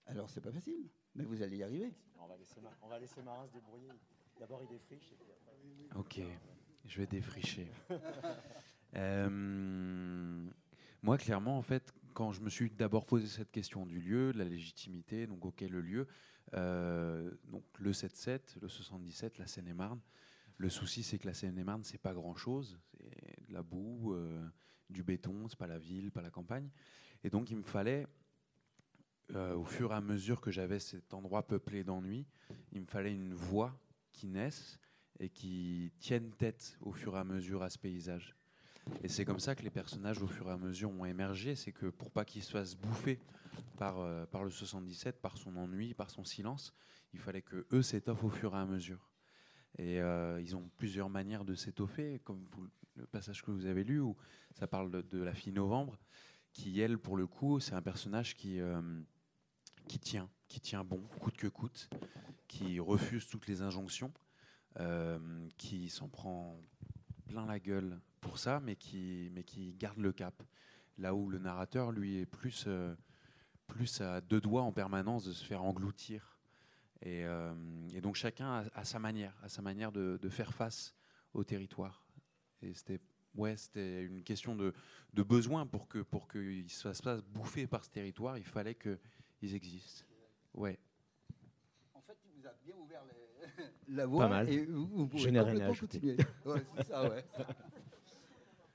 [0.05, 1.93] Alors, c'est pas facile, mais vous allez y arriver.
[2.19, 3.91] On va laisser, on va laisser Marin se débrouiller.
[4.39, 5.11] D'abord, il défriche.
[5.11, 5.99] Et puis après...
[5.99, 6.21] Ok,
[6.85, 7.71] je vais défricher.
[8.95, 10.47] euh,
[11.01, 14.39] moi, clairement, en fait, quand je me suis d'abord posé cette question du lieu, de
[14.39, 16.07] la légitimité, donc auquel le lieu,
[16.55, 19.99] euh, donc le 7-7, le 77, la Seine-et-Marne,
[20.57, 22.79] le souci, c'est que la Seine-et-Marne, c'est pas grand-chose.
[22.99, 24.43] C'est de la boue, euh,
[24.89, 26.71] du béton, c'est pas la ville, pas la campagne.
[27.23, 28.07] Et donc, il me fallait,
[29.35, 32.25] euh, au fur et à mesure que j'avais cet endroit peuplé d'ennui,
[32.71, 33.79] il me fallait une voix
[34.11, 34.79] qui naisse
[35.19, 38.36] et qui tienne tête au fur et à mesure à ce paysage.
[39.03, 41.55] Et c'est comme ça que les personnages, au fur et à mesure, ont émergé.
[41.55, 43.19] C'est que pour pas qu'ils se fassent bouffer
[43.77, 46.73] par, euh, par le 77, par son ennui, par son silence,
[47.13, 49.09] il fallait que eux s'étoffent au fur et à mesure.
[49.77, 52.47] Et euh, ils ont plusieurs manières de s'étoffer, comme
[52.95, 54.15] le passage que vous avez lu, où
[54.55, 55.97] ça parle de, la fille Novembre,
[56.51, 58.81] qui, elle, pour le coup, c'est un personnage qui, euh,
[59.87, 61.89] qui tient, qui tient bon, coûte que coûte,
[62.47, 64.11] qui refuse toutes les injonctions,
[65.57, 66.59] qui s'en prend
[67.27, 70.41] plein la gueule pour ça, mais qui, mais qui garde le cap.
[70.97, 72.95] Là où le narrateur, lui, est plus, euh,
[73.67, 76.39] plus à deux doigts en permanence de se faire engloutir.
[77.01, 77.53] Et, euh,
[78.01, 80.95] donc chacun a, sa manière, a sa manière de, faire face
[81.33, 82.03] au territoire.
[82.63, 82.99] Et c'était
[83.35, 84.73] ouais, une question de,
[85.13, 88.37] de, besoin pour que pour qu'ils se fassent bouffer par ce territoire.
[88.39, 90.05] Il fallait qu'ils existent.
[90.55, 90.79] Ouais.
[91.93, 93.26] En fait, il vous a bien ouvert les...
[93.89, 94.25] la voie.
[94.25, 94.49] Pas mal.
[94.49, 96.17] Et vous, vous pouvez Je n'ai rien à ajouter.
[96.45, 97.25] Ouais, c'est ça, ouais.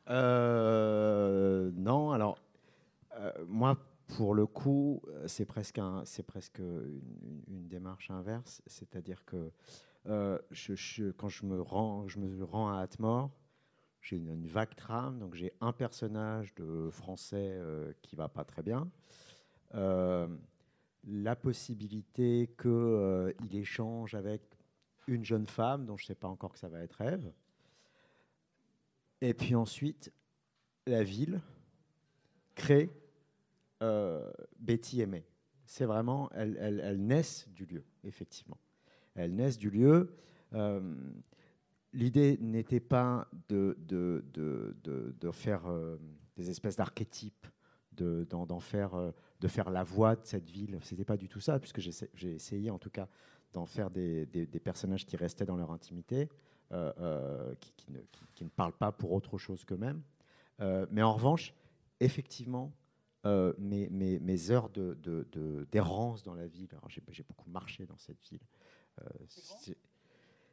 [0.09, 2.39] Euh, non, alors
[3.17, 9.25] euh, moi, pour le coup, c'est presque, un, c'est presque une, une, démarche inverse, c'est-à-dire
[9.25, 9.51] que
[10.07, 13.31] euh, je, je, quand je me rends, je me rends à Atmore,
[14.01, 15.19] j'ai une, une vague trame.
[15.19, 17.59] Donc j'ai un personnage de français
[18.03, 18.91] qui va pas très bien.
[21.05, 24.52] La possibilité qu'il échange avec
[25.07, 27.33] une jeune femme dont je ne sais pas encore que ça va être Ève.
[29.21, 30.13] Et puis ensuite,
[30.87, 31.41] la ville
[32.55, 32.91] crée
[33.83, 35.25] euh, Betty et May.
[35.65, 38.59] C'est vraiment, elles, elles- naissent du lieu, effectivement.
[39.15, 40.15] Elles naissent du lieu.
[40.55, 40.95] Euh,
[41.95, 45.99] L'idée n'était pas de, de, de, de- faire euh,
[46.37, 47.47] des espèces d'archétypes,
[48.61, 50.79] faire, de faire la voix de cette ville.
[50.83, 53.09] C'était pas du tout ça, puisque j'ai essayé en tout cas
[53.53, 56.29] d'en faire des, des- des personnages qui restaient dans leur intimité,
[56.73, 60.03] euh, euh, qui, qui ne, qui- qui ne parlent pas pour autre chose qu'eux-mêmes.
[60.61, 61.55] Euh, mais en revanche,
[62.01, 62.73] effectivement,
[63.59, 67.97] mes, mes- mes heures de- de- de- d'errance dans la ville, j'ai beaucoup marché dans
[67.99, 68.41] cette ville,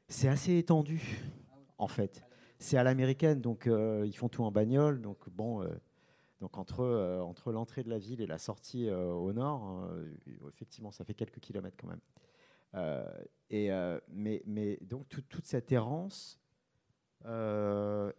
[0.08, 1.20] c'est assez étendu,
[1.78, 2.24] en fait.
[2.60, 3.66] C'est à l'américaine, donc
[4.06, 5.02] ils font tout en bagnole.
[5.02, 5.64] Donc bon,
[6.42, 10.06] donc entre, euh, entre l'entrée de la ville et la sortie euh, au nord, euh,
[10.50, 12.02] effectivement, ça fait quelques kilomètres quand même.
[12.75, 16.39] Euh, et, euh, mais, donc tout- toute cette errance,
[17.25, 18.12] euh,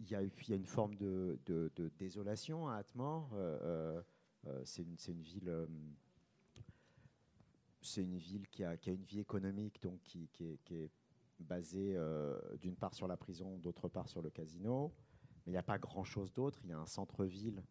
[0.00, 1.38] il y, a, une forme de,
[1.98, 2.82] désolation à
[3.32, 4.02] euh,
[4.64, 5.66] c'est une, ville.
[7.80, 10.28] c'est une ville qui a, une vie économique donc qui,
[10.70, 10.90] est,
[11.40, 11.96] basée
[12.60, 14.92] d'une part sur la prison, d'autre part sur le casino.
[15.46, 16.60] Mais il n'y a pas grand-chose d'autre.
[16.64, 17.62] Il y a un centre-ville.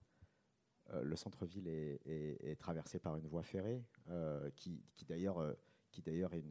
[0.93, 5.53] Euh, le centre-ville est, traversé par une voie ferrée euh, qui, qui d'ailleurs euh,
[5.91, 6.43] qui d'ailleurs est,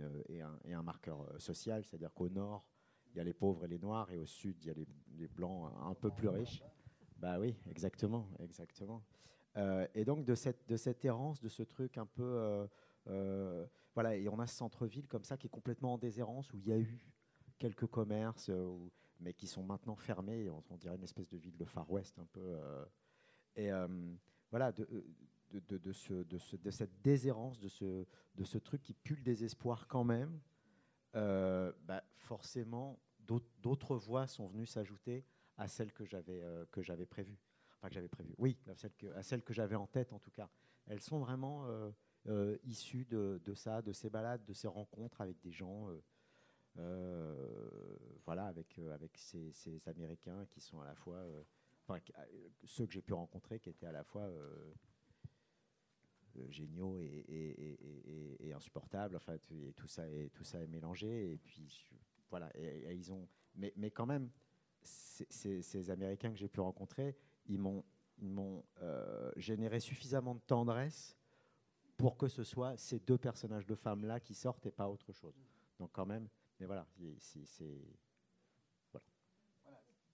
[0.73, 2.66] un, marqueur social, c'est-à-dire qu'au nord,
[3.11, 5.29] il y a les pauvres et les noirs, et au sud, il y a les,
[5.29, 6.64] blancs un peu plus riches.
[7.18, 9.05] Bah oui, exactement, exactement.
[9.94, 12.66] Et donc de cette, errance, de ce truc un peu...
[13.92, 16.66] voilà, et on a ce centre-ville comme ça qui est complètement en déshérence, où il
[16.66, 17.07] y a eu
[17.59, 18.51] quelques commerces,
[19.20, 20.49] mais qui sont maintenant fermés.
[20.49, 22.57] On, on dirait une espèce de ville de Far West un peu.
[23.59, 23.88] Euh, et euh,
[24.51, 24.87] voilà, de,
[25.51, 28.95] de, de, de ce, de, ce- de cette déshérence, de ce, de ce truc qui
[28.95, 30.40] pue le désespoir quand même,
[31.14, 32.99] euh, bah, forcément,
[33.62, 35.25] d'autres voix sont venues s'ajouter
[35.57, 36.64] à celles que j'avais euh.
[36.64, 38.35] Enfin, que j'avais prévues.
[38.38, 38.75] Oui, à
[39.23, 40.49] celles que, que j'avais en tête en tout cas.
[40.87, 41.90] Elles sont vraiment euh,
[42.27, 45.88] euh, issues de, de ça, de ces balades, de ces rencontres avec des gens.
[45.90, 46.03] euh,
[46.79, 51.45] euh, voilà, avec, euh, avec ces, ces Américains qui sont à la fois, euh,
[51.87, 54.75] enfin, euh, ceux que j'ai pu rencontrer qui étaient à la fois euh,
[56.37, 59.16] euh, géniaux et, et- insupportables.
[59.16, 59.37] Enfin,
[59.77, 61.33] tout ça est tout ça est mélangé.
[61.33, 61.68] Et puis
[62.31, 64.31] voilà, ils ont, mais, mais quand même,
[64.83, 67.16] ces, Américains que j'ai pu rencontrer,
[67.47, 67.85] ils m'ont
[68.18, 68.64] ils m'ont
[69.37, 71.16] généré suffisamment de tendresse
[71.97, 75.12] pour que ce soit ces deux personnages de femmes là qui sortent et pas autre
[75.12, 75.35] chose.
[75.79, 76.29] Donc quand même,
[76.61, 77.97] mais voilà, il- c'est c'est-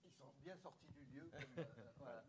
[0.03, 1.29] Ils sont bien sortis du lieu.
[1.31, 1.63] comme, euh,
[1.97, 2.23] voilà.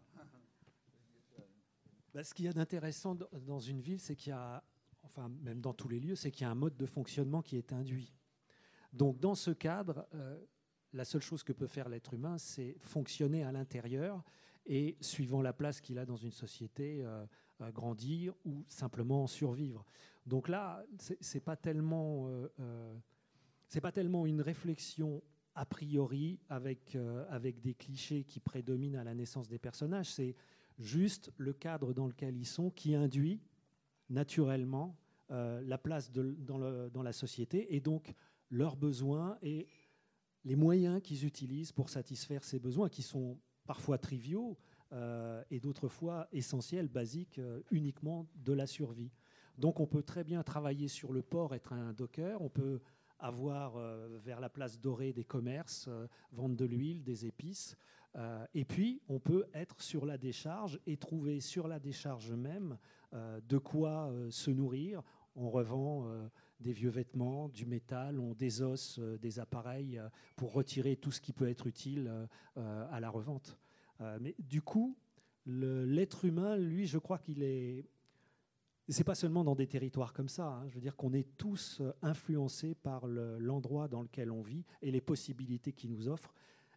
[2.14, 4.62] Bah, ce qu'il y a d'intéressant dans- une ville, c'est qu'il y a,
[5.02, 7.56] enfin même dans tous les lieux, c'est qu'il y a un mode de fonctionnement qui
[7.56, 8.12] est induit.
[8.92, 10.38] Donc dans ce cadre, euh,
[10.92, 14.22] la seule chose que peut faire l'être humain, c'est fonctionner à l'intérieur
[14.66, 17.24] et, suivant la place qu'il a dans une société, euh,
[17.62, 19.86] euh, grandir ou simplement survivre.
[20.26, 21.56] Donc là, c'est pas
[23.80, 25.22] pas tellement une réflexion
[25.54, 26.96] a priori avec,
[27.28, 30.10] avec des clichés qui prédominent à la naissance des personnages.
[30.10, 30.36] C'est
[30.78, 33.40] juste le cadre dans lequel ils sont qui induit
[34.08, 34.96] naturellement
[35.30, 38.14] euh, la place dans, la société et donc
[38.50, 39.66] leurs besoins et
[40.44, 44.58] les moyens qu'ils utilisent pour satisfaire ces besoins qui sont parfois triviaux
[44.92, 49.10] euh, et d'autres fois essentiels, basiques, euh, uniquement de la survie.
[49.56, 52.80] Donc on peut très bien travailler sur le port, être un docker, on peut
[53.18, 53.78] avoir
[54.24, 55.88] vers la place dorée des commerces,
[56.32, 57.76] vendre de l'huile, des épices,
[58.16, 62.78] euh, et puis, on peut être sur la décharge et trouver sur la décharge même
[63.14, 65.02] euh, de quoi euh, se nourrir.
[65.34, 66.10] On revend
[66.60, 69.98] des vieux vêtements, du métal, on désosse des appareils
[70.36, 72.12] pour retirer tout ce qui peut être utile
[72.56, 73.58] à la revente.
[74.20, 74.94] Mais du coup,
[75.46, 77.86] l'être humain, lui, je crois qu'il est.
[78.90, 80.48] C'est pas seulement dans des territoires comme ça.
[80.48, 80.68] hein.
[80.68, 84.90] Je veux dire qu'on est tous influencés par le- l'endroit dans lequel on vit et
[84.90, 86.34] les possibilités qu'il nous offre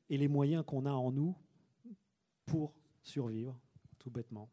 [0.10, 1.36] et les moyens qu'on a en nous
[2.46, 3.60] pour survivre,
[3.98, 4.50] tout bêtement.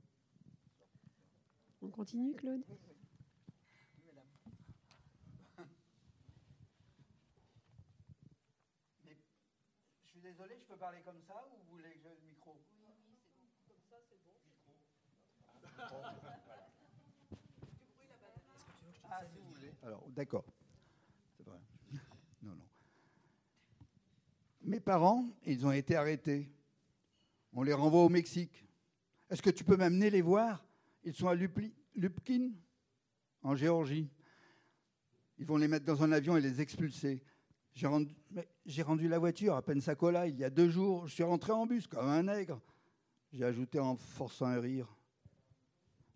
[1.83, 2.65] On continue, Claude?
[10.05, 12.57] Je suis désolé, je peux parler comme ça ou vous voulez que j'ai le micro?
[19.11, 19.75] Ah, si vous voulez.
[19.83, 20.45] Alors, d'accord.
[21.37, 21.59] C'est vrai.
[22.43, 22.65] Non, non.
[24.65, 26.49] Mes parents, ils ont été arrêtés.
[27.53, 28.65] On les renvoie au Mexique.
[29.29, 30.65] Est-ce que tu peux m'amener les voir?
[31.05, 32.53] Ils sont à Lupkin,
[33.43, 34.09] en Géorgie.
[35.39, 37.25] Ils vont les mettre dans un avion et les expulser.
[37.73, 41.07] J'ai rendu, mais j'ai rendu la voiture à Pensacola il y a deux jours.
[41.09, 42.61] Je suis rentré en bus comme un nègre.
[43.33, 44.95] J'ai ajouté en forçant un rire.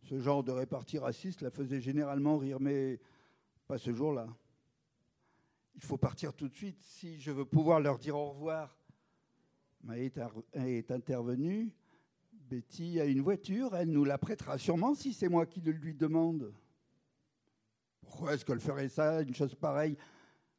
[0.03, 3.01] Ce genre de répartie raciste la faisait généralement rire, mais
[3.67, 4.29] pas ce jour-là.
[5.77, 8.77] Il faut partir tout de suite si je veux pouvoir leur dire au revoir.
[9.85, 10.11] Maë
[10.55, 11.73] est, intervenue.
[12.33, 15.95] Betty a une voiture, elle nous la prêtera sûrement si c'est moi qui le lui
[15.95, 16.53] demande.
[18.01, 19.97] Pourquoi est-ce qu'elle ferait ça, une chose pareille?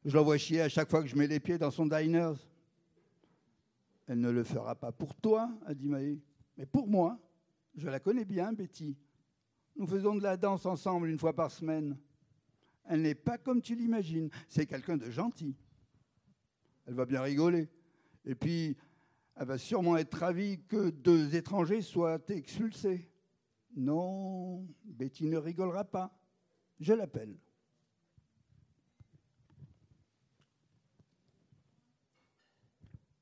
[0.04, 2.32] Je l'envoie chier à chaque fois que je mets les pieds dans son diner.
[4.06, 6.20] Elle ne le fera pas pour toi, a dit Maë,
[6.56, 7.18] mais pour moi.
[7.74, 8.96] Je la connais bien, Betty.
[9.76, 11.96] Nous faisons de la danse ensemble une fois par semaine.
[12.88, 14.30] Elle n'est pas comme tu l'imagines.
[14.48, 15.54] C'est quelqu'un de gentil.
[16.86, 17.68] Elle va bien rigoler.
[18.24, 18.76] Et puis,
[19.36, 23.10] elle va sûrement être ravie que deux étrangers soient expulsés.
[23.76, 26.18] Non, Betty ne rigolera pas.
[26.80, 27.36] Je l'appelle.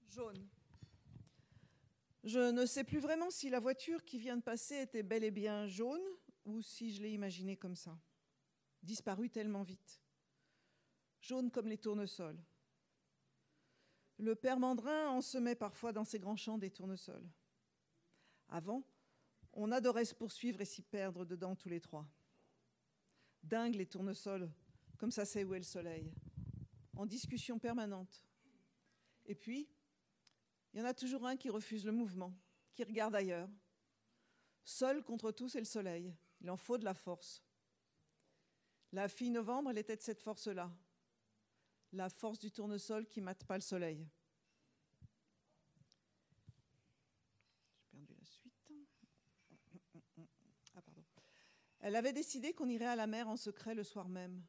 [0.09, 0.47] Jaune.
[2.23, 5.33] Je ne sais plus vraiment si la voiture qui vient de passer était bel et
[5.33, 6.01] bien jaune
[6.45, 7.99] ou si je l'ai imaginée comme ça.
[8.87, 10.01] Disparue tellement vite.
[11.21, 12.41] Jaune comme les tournesols.
[14.19, 17.29] Le père Mandrin en semait parfois dans ses grands champs des tournesols.
[18.49, 18.87] Avant,
[19.55, 22.07] on adorait se poursuivre et s'y perdre dedans tous les trois.
[23.43, 24.49] Dingue les tournesols,
[24.99, 26.15] comme ça sait où est le soleil.
[26.95, 28.25] En discussion permanente.
[29.25, 29.69] Et puis,
[30.73, 32.33] il y en a toujours un qui refuse le mouvement,
[32.77, 33.51] qui regarde ailleurs.
[34.63, 36.15] Seul contre tous et le soleil.
[36.41, 37.43] Il en faut de la force.
[38.93, 40.71] La fille novembre, elle était de cette force-là.
[41.93, 44.07] La force du tournesol qui mate pas le soleil.
[47.75, 48.73] J'ai perdu la suite.
[50.75, 51.05] Ah, pardon.
[51.81, 54.43] Elle avait décidé qu'on irait à la mer en secret le soir même.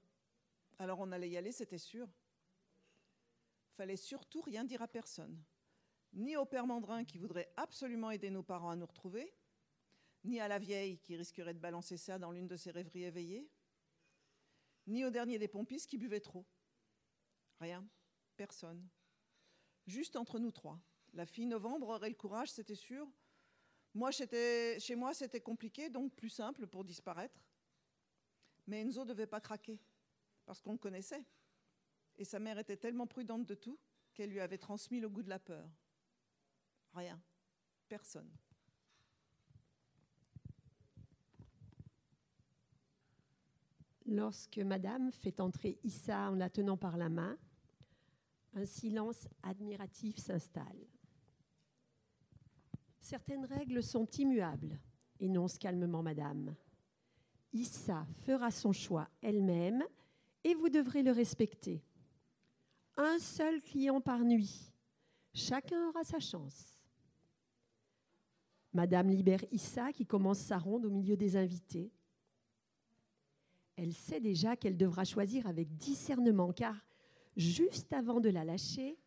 [0.80, 2.08] Alors on allait y aller, c'était sûr.
[3.76, 5.44] Fallait surtout rien dire à personne
[6.14, 9.34] ni au père Mandrin qui voudrait absolument aider nos parents à nous retrouver,
[10.24, 13.50] ni à la vieille qui risquerait de balancer ça dans l'une de ses rêveries éveillées,
[14.88, 16.46] ni au dernier des pompistes qui buvait trop.
[17.60, 17.88] Rien,
[18.36, 18.88] personne.
[19.86, 20.80] Juste entre nous trois.
[21.14, 23.08] La fille novembre aurait le courage, c'était sûr.
[23.94, 27.40] Moi, chez moi, c'était compliqué, donc plus simple pour disparaître.
[28.68, 29.80] Mais Enzo devait pas craquer,
[30.46, 31.24] parce qu'on le connaissait.
[32.18, 33.80] Et sa mère était tellement prudente de tout
[34.14, 35.70] qu'elle lui avait transmis le goût de la peur.
[36.94, 37.22] Rien.
[37.88, 38.30] Personne.
[44.08, 47.38] Lorsque Madame fait entrer Issa en la tenant par la main,
[48.54, 50.88] un silence admiratif s'installe.
[53.02, 54.80] Certaines règles sont immuables,
[55.20, 56.56] énonce calmement Madame.
[57.52, 59.84] Issa fera son choix elle-même
[60.44, 61.84] et vous devrez le respecter.
[62.96, 64.72] Un seul client par nuit.
[65.34, 66.80] Chacun aura sa chance.
[68.74, 71.92] Madame libère Issa qui commence sa ronde au milieu des invités.
[73.78, 76.76] Elle sait déjà qu'elle devra choisir avec discernement, car
[77.36, 78.98] juste avant de la lâcher,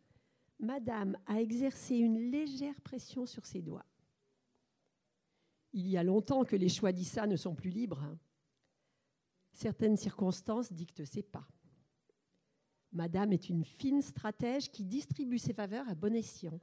[0.60, 3.84] Madame a exercé une légère pression sur ses doigts.
[5.72, 8.16] Il y a longtemps que les choix d'Issa ne sont plus libres.
[9.52, 11.48] Certaines circonstances dictent ses pas.
[12.92, 16.60] Madame est une fine stratège qui distribue ses faveurs à bon escient.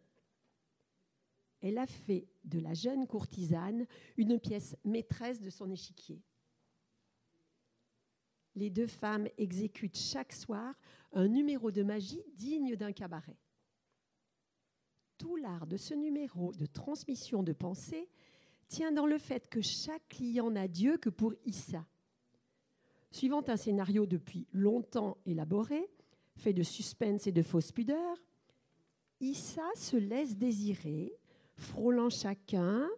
[1.59, 6.21] Elle a fait de la jeune courtisane une pièce maîtresse de son échiquier.
[8.57, 10.73] Les deux femmes exécutent chaque soir
[11.13, 13.37] un numéro de magie digne d'un cabaret.
[15.19, 18.09] Tout l'art de ce numéro de transmission de pensée
[18.67, 21.85] tient dans le fait que chaque client n'a Dieu que pour Issa.
[23.11, 25.87] Suivant un scénario depuis longtemps élaboré,
[26.35, 28.17] fait de suspense et de fausse pudeur,
[29.19, 31.13] Issa se laisse désirer,
[31.53, 32.89] frôlant chacun,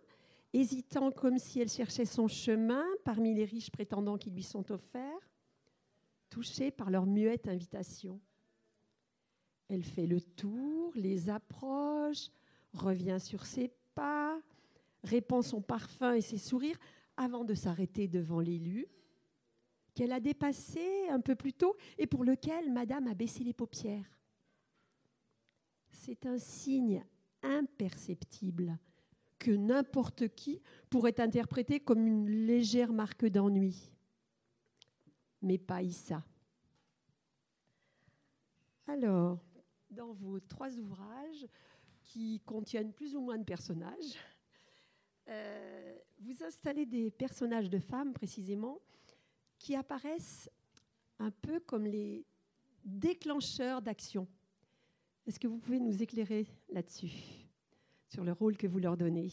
[0.54, 5.30] hésitant comme si elle cherchait son chemin parmi les riches prétendants qui lui sont offerts,
[6.30, 8.20] touchée par leur muette invitation.
[9.68, 12.30] Elle fait le tour, les approche,
[12.74, 14.40] revient sur ses pas,
[15.04, 16.80] répand son parfum et ses sourires
[17.18, 18.88] avant de s'arrêter devant l'élu
[20.00, 24.10] qu'elle a dépassé un peu plus tôt et pour lequel Madame a baissé les paupières.
[25.90, 27.04] C'est un signe
[27.44, 28.80] imperceptible
[29.38, 33.92] que n'importe qui pourrait interpréter comme une légère marque d'ennui.
[35.42, 36.24] Mais pas Issa.
[38.88, 39.40] Alors,
[39.90, 41.48] dans vos trois ouvrages
[42.04, 44.16] qui contiennent plus ou moins de personnages.
[45.28, 48.80] Euh, vous installez des personnages de femmes précisément
[49.60, 50.50] qui apparaissent
[51.20, 52.26] un peu comme les
[52.84, 54.28] déclencheurs d'action.
[55.28, 57.12] Est-ce que vous pouvez nous éclairer là-dessus,
[58.08, 59.32] sur le rôle que vous leur donnez?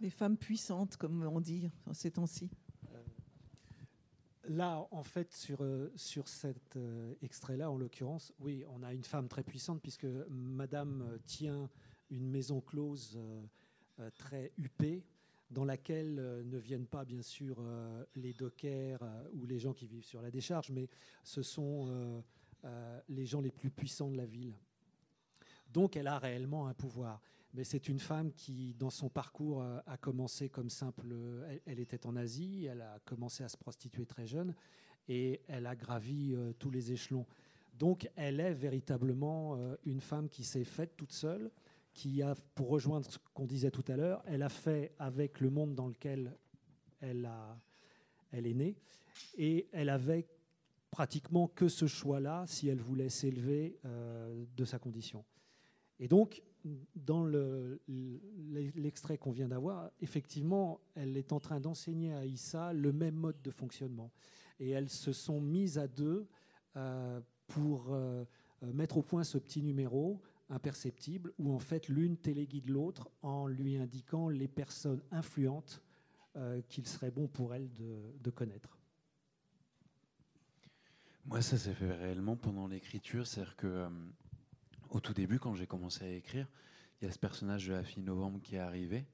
[0.00, 2.50] Les femmes puissantes, comme on dit en ces temps-ci.
[4.48, 9.28] Là, en fait, sur, euh, cet euh, extrait-là, en l'occurrence, oui, on a une femme
[9.28, 11.68] très puissante puisque Madame euh, tient
[12.10, 13.18] une maison close
[14.16, 15.04] très huppée
[15.50, 17.62] dans laquelle ne viennent pas, bien sûr,
[18.14, 19.02] les dockers
[19.34, 20.88] ou les gens qui vivent sur la décharge, mais
[21.22, 22.22] ce sont
[23.08, 24.54] les gens les plus puissants de la ville.
[25.70, 27.20] Donc, elle a réellement un pouvoir
[27.54, 31.02] mais c'est une femme qui, dans son parcours, a commencé comme simple.
[31.66, 34.54] Elle, était en Asie, elle a commencé à se prostituer très jeune
[35.08, 37.26] et elle a gravi euh, tous les échelons.
[37.78, 41.50] Donc, elle est véritablement euh, une femme qui s'est faite toute seule,
[41.94, 45.50] qui a, pour rejoindre ce qu'on disait tout à l'heure, elle a fait avec le
[45.50, 46.36] monde dans lequel
[47.00, 47.28] elle,
[48.32, 48.76] est née
[49.36, 50.26] et elle avait
[50.90, 55.24] pratiquement que ce choix-là si elle voulait s'élever euh, de sa condition.
[55.98, 56.42] Et donc,
[56.94, 57.24] dans
[57.86, 63.40] l'extrait qu'on vient d'avoir, effectivement, elle est en train d'enseigner à Issa le même mode
[63.42, 64.10] de fonctionnement.
[64.60, 66.26] Et elles se sont mises à deux
[66.76, 68.24] euh, pour euh,
[68.62, 73.76] mettre au point ce petit numéro imperceptible où en fait l'une téléguide l'autre en lui
[73.76, 75.82] indiquant les personnes influentes
[76.36, 78.78] euh, qu'il serait bon pour elle de, de connaître.
[81.24, 83.86] Moi, ça s'est fait réellement pendant l'écriture, c'est-à-dire que
[84.90, 86.48] au tout début, quand j'ai commencé à écrire,
[87.00, 89.06] il y a ce personnage de la fille Novembre qui est arrivé.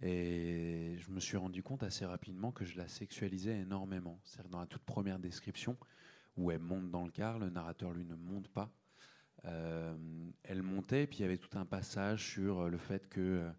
[0.00, 4.20] Et je me suis rendu compte assez rapidement que je la sexualisais énormément.
[4.24, 5.76] C'est-à-dire dans la toute première description,
[6.36, 8.70] où elle monte dans le car, le narrateur, lui, ne monte pas.
[9.44, 9.96] Euh,
[10.44, 13.50] elle montait, puis il y avait tout un passage sur le fait que euh,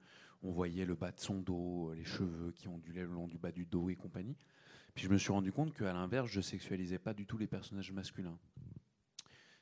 [0.43, 3.51] on voyait le bas de son dos, les cheveux qui ondulaient le long du bas
[3.51, 4.37] du dos et compagnie.
[4.95, 7.91] Puis je me suis rendu compte qu'à l'inverse, je sexualisais pas du tout les personnages
[7.91, 8.37] masculins.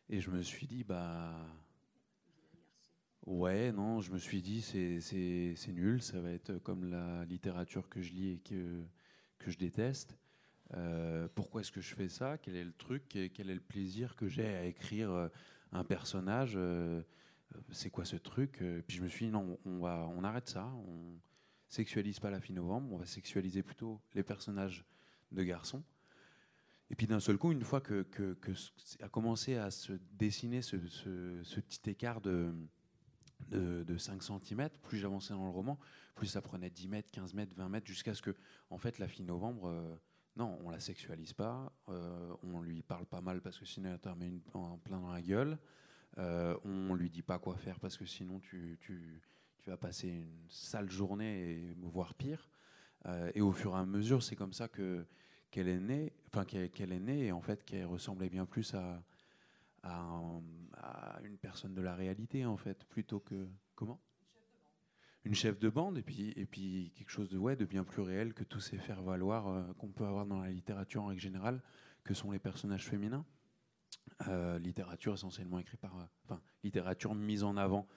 [0.09, 1.35] Et je me suis dit, bah,
[3.27, 8.01] Ouais, non, je me suis dit, c'est nul, ça va être comme la littérature que
[8.01, 8.85] je lis et que,
[9.37, 10.17] que je déteste.
[10.75, 12.37] Euh, pourquoi est-ce que je fais ça?
[12.37, 13.03] Quel est le truc?
[13.09, 15.27] Quel est le plaisir que j'ai à écrire euh,
[15.73, 17.01] un personnage euh,
[17.69, 18.63] C'est quoi ce truc?
[18.87, 21.19] Puis je me suis dit, non, on, va, on arrête ça, on
[21.67, 24.85] sexualise pas la fille novembre, on va sexualiser plutôt les personnages
[25.33, 25.83] de garçons.
[26.89, 28.53] Et puis d'un seul coup, une fois que, que,
[29.01, 32.53] a commencé à se dessiner ce, ce petit écart de
[33.49, 34.69] de, 5 cm.
[34.83, 35.79] Plus j'avançais dans le roman,
[36.15, 38.35] plus ça prenait 10 mètres, 15 mètres, 20 mètres, jusqu'à ce que,
[38.69, 39.95] en fait, la fille novembre, euh,
[40.37, 43.99] non, on la sexualise pas, euh, on lui parle pas mal parce que sinon elle
[43.99, 45.57] te met une, en plein dans la gueule,
[46.19, 49.21] euh, on lui dit pas quoi faire parce que sinon tu, tu,
[49.57, 52.49] tu vas passer une sale journée et voire pire.
[53.07, 55.05] Euh, et au fur et à mesure, c'est comme ça que
[55.49, 59.01] qu'elle est née, enfin qu'elle est née et en fait qu'elle ressemblait bien plus à
[59.87, 63.47] à, une personne de la réalité, en fait, plutôt que.
[63.75, 64.01] Comment?
[65.23, 68.01] Une chef de bande, et puis, et puis quelque chose de, ouais, de bien plus
[68.01, 71.61] réel que tous ces faire-valoir euh, qu'on peut avoir dans la littérature en règle générale,
[72.03, 73.25] que sont les personnages féminins.
[74.27, 75.97] Euh, littérature essentiellement écrite par.
[75.97, 77.87] Euh, enfin, littérature mise en avant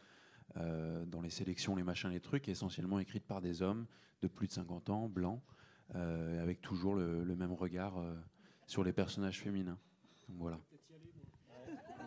[0.57, 3.87] dans les sélections, les machins, les trucs, essentiellement écrite par des hommes
[4.21, 5.41] de plus de 50 ans, blancs,
[5.95, 8.05] avec toujours le, même regard
[8.67, 9.79] sur les personnages féminins.
[10.27, 10.59] Voilà.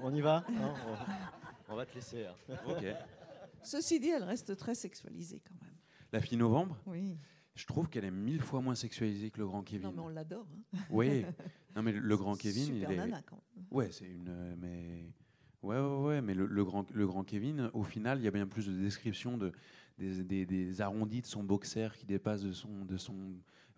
[0.05, 0.43] On y va
[1.69, 2.25] on, va te laisser.
[2.25, 2.35] Hein.
[3.63, 5.73] Ceci dit, elle reste très sexualisée quand même.
[6.11, 6.77] La fille novembre?
[6.85, 7.17] Oui.
[7.55, 9.87] Je trouve qu'elle est mille fois moins sexualisée que le grand Kevin.
[9.87, 10.45] Non, mais on l'adore.
[10.73, 10.79] Hein.
[10.89, 11.25] Oui.
[11.75, 12.97] Non, mais le grand Kevin, Super il est.
[12.97, 13.65] nana, quand même.
[13.71, 14.55] Ouais, c'est une.
[14.57, 15.11] Mais.
[15.63, 16.21] Ouais, ouais, ouais.
[16.21, 19.39] Mais le, grand, le grand Kevin, au final, il y a bien plus de descriptions
[19.39, 19.51] de,
[19.97, 23.15] des, des, arrondis de son boxer qui dépasse de son, de son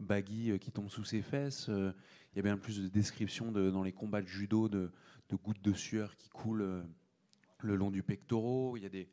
[0.01, 1.67] baggy euh, qui tombe sous ses fesses.
[1.69, 1.93] Euh,
[2.33, 4.91] il y a bien plus de descriptions de, dans les combats de judo de,
[5.29, 6.83] de gouttes de sueur qui coulent euh,
[7.59, 8.77] le long du pectoral.
[8.77, 9.09] Il y a des.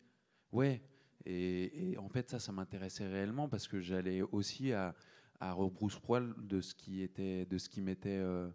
[0.53, 0.83] Ouais.
[1.25, 4.95] Et, en fait, ça, ça m'intéressait réellement parce que j'allais aussi à,
[5.39, 8.51] à rebrousse-poil de ce qui était, de ce qui m'était euh,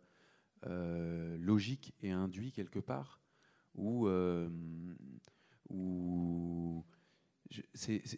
[0.66, 3.22] euh, logique et induit quelque part,
[3.76, 4.06] où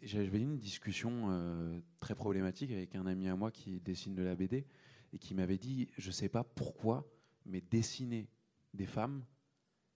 [0.03, 4.65] j'avais une discussion très problématique avec un ami à moi qui dessine de la BD
[5.13, 7.07] et qui m'avait dit, je sais pas pourquoi,
[7.45, 8.27] mais dessiner
[8.73, 9.23] des femmes,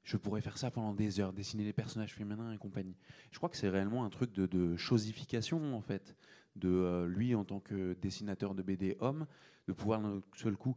[0.03, 2.97] je pourrais faire ça pendant des heures, dessiner les personnages féminins et compagnie.
[3.31, 6.15] Je crois que c'est réellement un truc de, chosification, en fait,
[6.55, 9.25] de euh, lui en tant que dessinateur de BD homme,
[9.67, 10.75] de pouvoir d'un seul coup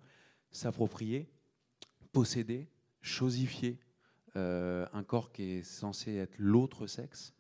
[0.53, 1.28] s'approprier,
[2.12, 2.68] posséder,
[3.03, 3.80] chosifier
[4.36, 7.34] euh, un corps qui est censé être l'autre sexe,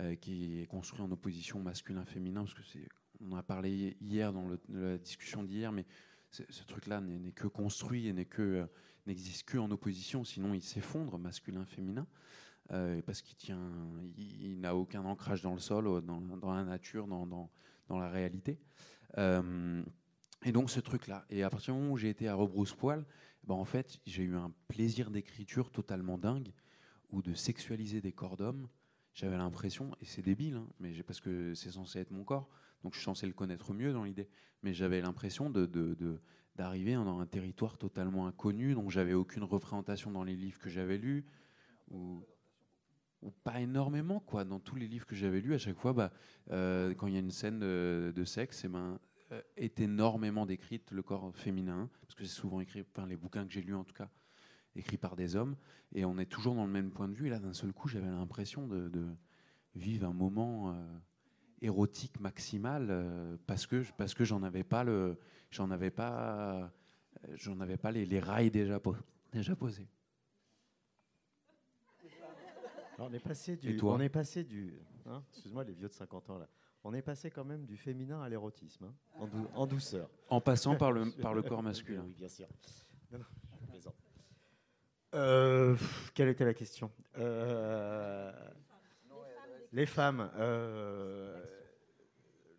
[0.00, 2.88] euh, qui est construit en opposition masculin-féminin, parce que c'est,
[3.20, 5.84] on en a parlé hier dans la discussion d'hier, mais
[6.30, 8.66] ce, truc-là n'est, que construit et n'est que,
[9.06, 12.06] n'existe que en opposition, sinon il s'effondre masculin-féminin.
[12.72, 13.70] euh, parce qu'il tient,
[14.16, 17.50] il, n'a aucun ancrage dans le sol, euh, dans, la nature, dans,
[17.90, 18.58] la réalité.
[19.18, 19.82] Euh,
[20.44, 21.24] et donc ce truc-là.
[21.30, 23.06] Et à partir du moment où j'ai été à rebrousse-poil,
[23.44, 26.52] ben, en fait, j'ai eu un plaisir d'écriture totalement dingue,
[27.10, 28.68] ou de sexualiser des corps d'hommes.
[29.14, 32.48] J'avais l'impression, et c'est débile, hein, mais parce que c'est censé être mon corps,
[32.82, 34.28] donc je suis censé le connaître mieux dans l'idée,
[34.62, 35.66] mais j'avais l'impression de-
[36.56, 40.98] d'arriver dans un territoire totalement inconnu, dont j'avais aucune représentation dans les livres que j'avais
[40.98, 41.24] lus,
[41.90, 42.24] ou,
[43.42, 44.44] pas énormément, quoi.
[44.44, 46.12] Dans tous les livres que j'avais lus, à chaque fois, bah,
[46.50, 49.00] euh, quand il y a une scène de, sexe, eh ben,
[49.32, 53.44] euh, est énormément décrite le corps féminin, parce que c'est souvent écrit, enfin les bouquins
[53.44, 54.08] que j'ai lus en tout cas,
[54.76, 55.56] écrits par des hommes,
[55.92, 57.26] et on est toujours dans le même point de vue.
[57.26, 59.06] Et là, d'un seul coup, j'avais l'impression de, de
[59.74, 60.98] vivre un moment euh,
[61.62, 65.18] érotique maximal, euh, parce que parce que j'en avais pas le,
[65.50, 66.70] j'en avais pas,
[67.34, 68.80] j'en avais pas les, les rails déjà,
[69.32, 69.88] déjà posés.
[72.98, 73.78] Alors, on est passé du.
[73.82, 74.74] on est passé du.
[75.06, 76.48] hein, Excuse-moi, les vieux de 50 ans là.
[76.84, 80.08] On est passé quand même du féminin à l'érotisme, hein, en, dou- en douceur.
[80.28, 82.02] En passant par le par le corps masculin.
[82.06, 82.46] Oui, bien sûr.
[83.10, 83.24] Non, non,
[83.60, 83.94] je plaisante.
[85.14, 85.76] Euh,
[86.14, 86.90] quelle était la question?
[87.18, 88.32] Euh,
[89.76, 90.30] Les femmes.
[90.36, 91.44] euh,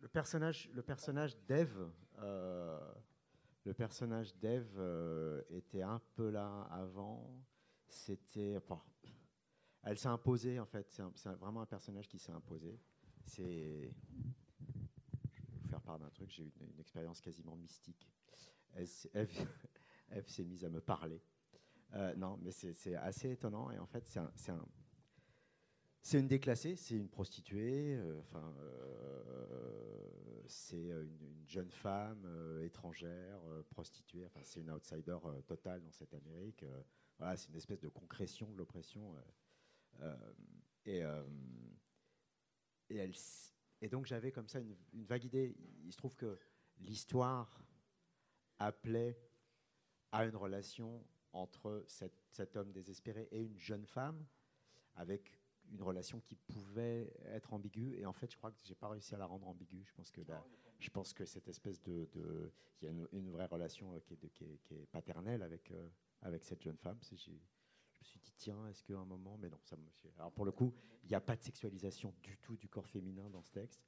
[0.01, 1.89] le personnage, le personnage d'Ève,
[2.19, 2.93] euh,
[3.65, 7.43] le personnage euh, était un peu là avant.
[7.87, 8.79] C'était, bon,
[9.81, 11.01] elle s'est imposée en fait.
[11.15, 12.79] C'est vraiment un personnage qui s'est imposé.
[13.25, 13.91] C'est,
[15.33, 16.29] je vais vous faire part d'un truc.
[16.29, 18.07] J'ai eu une, expérience quasiment mystique.
[18.75, 18.91] Ève,
[20.11, 21.23] Ève s'est mise à me parler.
[22.15, 23.71] Non, mais c'est assez étonnant.
[23.71, 24.19] Et en fait, c'est
[24.51, 24.67] un,
[26.07, 27.95] c'est un- c'est une déclassée, c'est une prostituée.
[27.97, 32.25] euh, Enfin, euh, c'est euh, une, une jeune femme
[32.63, 33.39] étrangère,
[33.69, 34.25] prostituée.
[34.25, 36.65] Enfin, c'est une outsider totale dans cette Amérique.
[37.17, 39.15] voilà, c'est une espèce de concrétion de l'oppression.
[40.85, 41.03] et,
[43.81, 45.55] et, donc j'avais comme ça une, une vague idée.
[45.83, 46.39] Il se trouve que
[46.79, 47.61] l'histoire
[48.59, 49.19] appelait
[50.11, 54.25] à une relation entre cet, cet homme désespéré et une jeune femme,
[54.95, 55.37] avec
[55.71, 57.97] une relation qui pouvait être ambiguë.
[57.99, 59.83] Et en fait, je crois que j'ai pas réussi à la rendre ambiguë.
[59.85, 60.21] Je pense que,
[60.79, 62.07] je pense que cette espèce de,
[62.81, 65.89] il y a une, vraie relation euh, qui est, paternelle avec euh,
[66.21, 66.97] avec cette jeune femme.
[67.03, 69.83] Je me suis dit tiens, est-ce qu'à un moment, mais non, ça me.
[70.17, 73.29] Alors pour le coup, il n'y a pas de sexualisation du tout du corps féminin
[73.29, 73.81] dans ce texte,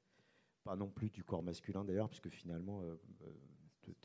[0.64, 2.82] pas non plus du corps masculin d'ailleurs, puisque finalement.
[2.84, 2.96] euh,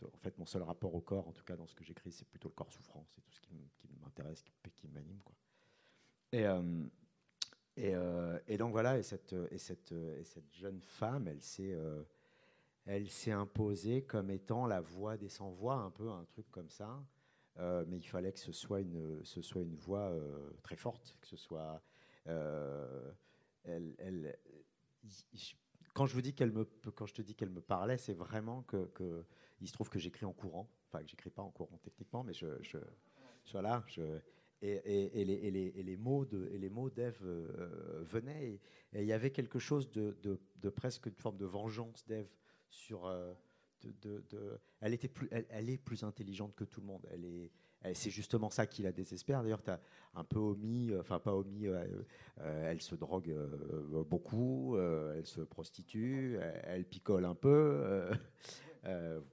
[0.02, 2.24] en fait, mon seul rapport au corps, en tout cas dans ce que j'écris, c'est
[2.24, 3.04] plutôt le corps souffrant.
[3.10, 3.52] C'est tout ce qui
[4.00, 4.42] m'intéresse,
[4.76, 5.20] qui, m'anime.
[6.32, 6.44] Et,
[7.76, 11.72] et, euh, et donc voilà, et cette, et cette, et cette jeune femme, elle s'est,
[11.72, 12.02] euh,
[12.86, 17.04] elle s'est imposée comme étant la voix des sans-voix, un peu un truc comme ça.
[17.58, 19.22] Euh, mais il fallait que ce soit une,
[19.74, 20.12] voix
[20.62, 21.16] très forte,
[25.94, 26.64] quand je vous dis qu'elle me,
[26.94, 29.24] quand je te dis qu'elle me parlait, c'est vraiment que, que
[29.60, 32.34] il se trouve que j'écris en courant, enfin que j'écris pas en courant techniquement, mais
[32.34, 32.78] je, je,
[33.44, 34.02] je- voilà, je,
[34.62, 38.60] et, les, mots de, et les mots d'Ève euh, venaient,
[38.92, 42.28] et il y avait quelque chose de, de- presque une forme de vengeance d'Ève
[42.68, 43.06] sur.
[43.06, 43.32] euh,
[43.82, 44.24] de,
[44.80, 47.06] elle était plus, elle, est plus intelligente que tout le monde.
[47.12, 47.50] Elle est,
[47.92, 49.42] c'est justement ça qui la désespère.
[49.42, 49.78] D'ailleurs, tu as
[50.14, 51.84] un peu omis, euh, enfin pas omis, euh,
[52.38, 53.34] elle se drogue
[54.08, 58.08] beaucoup, elle se prostitue, elle, picole un peu,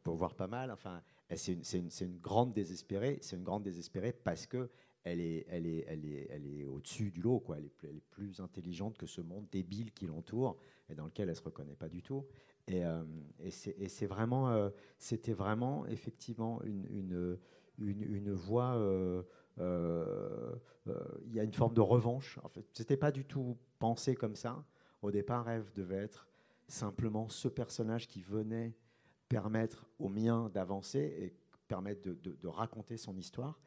[0.03, 0.69] pour voir pas mal.
[0.71, 1.01] Enfin,
[1.33, 3.19] c'est une, une- une grande désespérée.
[3.21, 4.69] C'est une grande désespérée parce que
[5.03, 7.39] elle est, elle est, elle est, elle est au-dessus du lot.
[7.39, 7.57] Quoi.
[7.57, 10.57] Elle, est plus, intelligente que ce monde débile qui l'entoure
[10.89, 12.25] et dans lequel elle se reconnaît pas du tout.
[12.67, 13.03] Et, euh,
[13.49, 17.37] c'est vraiment, euh, c'était vraiment effectivement une, une,
[17.79, 18.75] une, une voie.
[18.75, 19.23] euh,
[21.25, 22.39] il y a une forme de revanche.
[22.43, 24.63] En fait, c'était pas du tout pensé comme ça.
[25.01, 26.27] Au départ, Rêve devait être
[26.67, 28.73] simplement ce personnage qui venait
[29.27, 31.33] permettre au mien d'avancer et
[31.67, 33.59] permettre de raconter son histoire.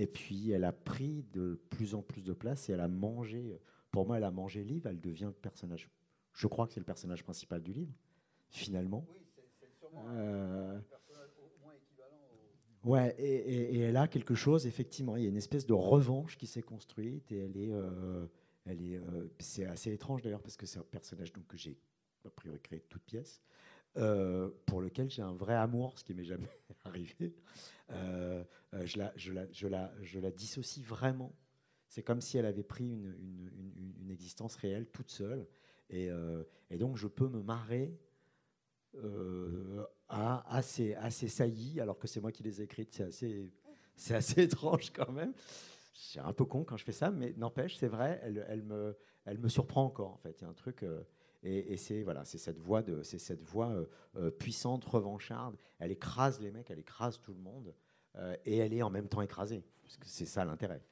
[0.00, 3.58] Et puis, elle a pris de plus en plus de place et elle a mangé.
[3.90, 4.88] Pour moi, elle a mangé le livre.
[4.88, 5.90] Elle devient le personnage.
[6.32, 7.92] Je crois que c'est le personnage principal du livre,
[8.48, 9.04] finalement.
[10.06, 10.78] Euh,
[12.84, 15.72] Ouais, et, et- et elle a quelque chose, effectivement, il y a une espèce de
[15.74, 18.24] revanche qui s'est construite et elle est, euh,
[18.64, 21.76] elle est, euh, c'est assez étrange d'ailleurs parce que c'est un personnage donc que j'ai
[22.24, 23.42] a priori créé de toutes pièces,
[23.98, 26.48] euh, pour lequel j'ai un vrai amour, ce qui m'est jamais
[26.84, 27.34] arrivé.
[27.90, 28.44] Euh,
[28.74, 31.34] euh, je, la, je, la, je, la, je la dissocie vraiment.
[31.88, 35.46] C'est comme si elle avait pris une, une- existence réelle toute seule.
[35.90, 36.08] Et,
[36.70, 37.98] et donc, je peux me marrer
[40.08, 42.92] à, à ces saillies, alors que c'est moi qui les ai écrites.
[42.94, 43.52] C'est assez,
[43.96, 45.32] c'est assez étrange quand même.
[45.94, 48.96] C'est un peu con quand je fais ça, mais n'empêche, c'est vrai, elle, elle, me,
[49.24, 50.12] elle me surprend encore.
[50.12, 50.84] En fait, il y a un truc.
[51.42, 53.86] Et, c'est voilà, c'est cette voix de, c'est cette voix euh,
[54.16, 55.56] euh, puissante, revancharde.
[55.78, 57.74] Elle écrase les mecs, elle écrase tout le monde,
[58.16, 60.82] euh, et elle est en même temps écrasée, parce que c'est ça l'intérêt.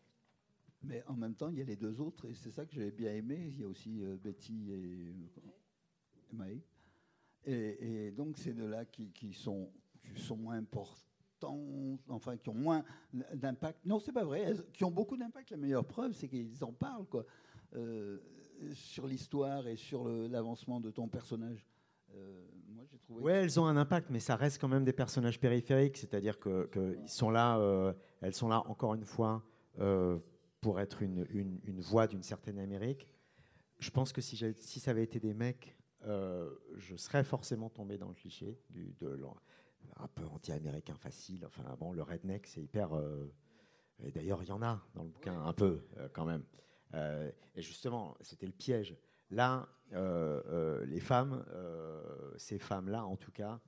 [0.83, 2.93] Mais en même temps, il y a les deux autres, et c'est ça que j'avais
[2.93, 3.49] bien aimé.
[3.49, 5.15] Il y a aussi Betty et
[6.31, 6.63] et Maë.
[7.45, 9.71] Et, donc, ces deux-là qui, qui sont,
[10.03, 13.85] qui sont moins importants, enfin, qui ont moins d'impact.
[13.85, 15.51] Non, c'est pas vrai, elles- qui ont beaucoup d'impact.
[15.51, 17.25] La meilleure preuve, c'est qu'ils en parlent, quoi,
[18.73, 21.67] sur l'histoire et sur l'avancement de ton personnage.
[22.15, 23.23] Euh, moi, trouvé.
[23.23, 26.67] Ouais, elles ont un impact, mais ça reste quand même des personnages périphériques, c'est-à-dire que,
[26.67, 29.45] que ils sont là, euh, elles sont là encore une fois
[29.79, 30.19] euh,
[30.61, 33.09] pour être une, une, une voix d'une certaine Amérique.
[33.79, 38.09] Je pense que si, ça avait été des mecs, euh, je serais forcément tombé dans
[38.09, 39.21] le cliché du, de
[39.97, 41.45] un peu anti-américain facile.
[41.47, 42.91] Enfin bon, le redneck, c'est hyper.
[44.03, 45.83] et d'ailleurs, il y en a dans le bouquin un peu
[46.13, 46.43] quand même.
[46.95, 48.97] Euh, et justement, c'était le piège.
[49.31, 51.45] Là, euh, euh, les femmes,
[52.37, 53.61] ces femmes-là, en tout cas,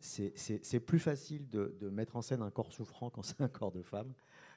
[0.00, 3.82] c'est- plus facile de, mettre en scène un corps souffrant quand c'est un corps de
[3.82, 4.12] femme.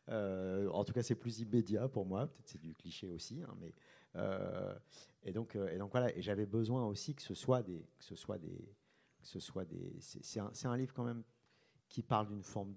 [0.07, 2.27] En tout cas, c'est plus immédiat pour moi.
[2.27, 3.73] Peut-être c'est du cliché aussi, hein, mais
[5.23, 5.55] et donc
[5.91, 6.15] voilà.
[6.15, 8.75] Et j'avais besoin aussi que ce soit des que ce soit des
[9.21, 9.95] que ce soit des.
[9.99, 11.23] C'est un, livre quand même
[11.89, 12.75] qui parle d'une forme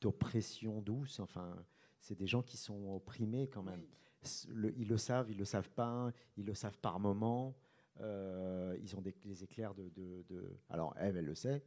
[0.00, 1.20] d'oppression douce.
[1.20, 1.56] Enfin,
[2.00, 3.84] c'est des gens qui sont opprimés quand même.
[4.44, 7.56] Ils le savent, ils le savent pas, ils le savent par moment.
[8.00, 11.62] Euh, ils ont des, éclairs de, Alors, Eve, elle le sait.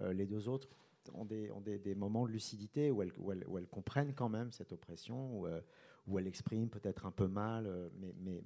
[0.00, 0.68] Euh, les deux autres
[1.12, 5.60] ont des, des, moments de lucidité où elles, comprennent quand même cette oppression, où, euh,
[6.06, 7.90] où elles l'expriment peut-être un peu mal,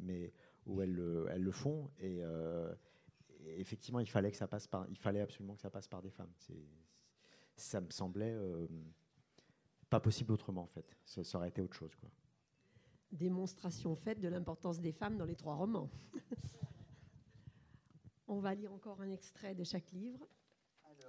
[0.00, 0.32] mais,
[0.66, 1.90] où elles, le- font.
[2.00, 2.20] Et,
[3.56, 6.10] effectivement, il fallait, que ça passe par, il fallait absolument que ça passe par des
[6.10, 6.32] femmes.
[7.56, 8.36] Ça me semblait
[9.88, 10.96] pas possible autrement, en fait.
[11.04, 11.94] Ça, ça aurait été autre chose.
[11.94, 12.10] Quoi.
[13.12, 15.90] Démonstration faite de l'importance des femmes dans les trois romans.
[18.28, 20.26] on va lire encore un extrait de chaque livre.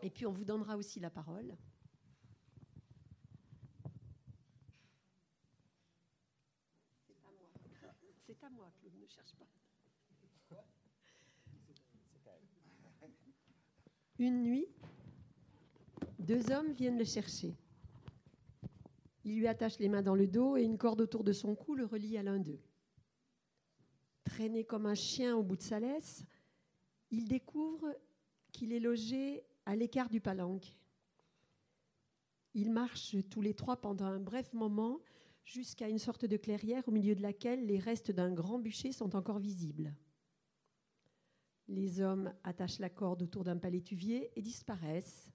[0.01, 1.55] Et puis on vous donnera aussi la parole.
[7.05, 7.51] C'est à moi.
[8.25, 9.47] C'est à moi, Claude, ne cherche pas.
[14.19, 14.67] Une nuit,
[16.19, 17.55] deux hommes viennent le chercher.
[19.23, 21.75] Ils lui attachent les mains dans le dos et une corde autour de son cou
[21.75, 22.61] le relie à l'un d'eux.
[24.23, 26.23] Traîné comme un chien au bout de sa laisse,
[27.11, 27.95] il découvre
[28.51, 30.75] qu'il est logé à l'écart du palanque.
[32.53, 34.99] Ils marchent tous les trois pendant un bref moment
[35.43, 39.15] jusqu'à une sorte de clairière au milieu de laquelle les restes d'un grand bûcher sont
[39.15, 39.95] encore visibles.
[41.67, 45.29] Les hommes attachent la corde autour d'un palétuvier et disparaissent,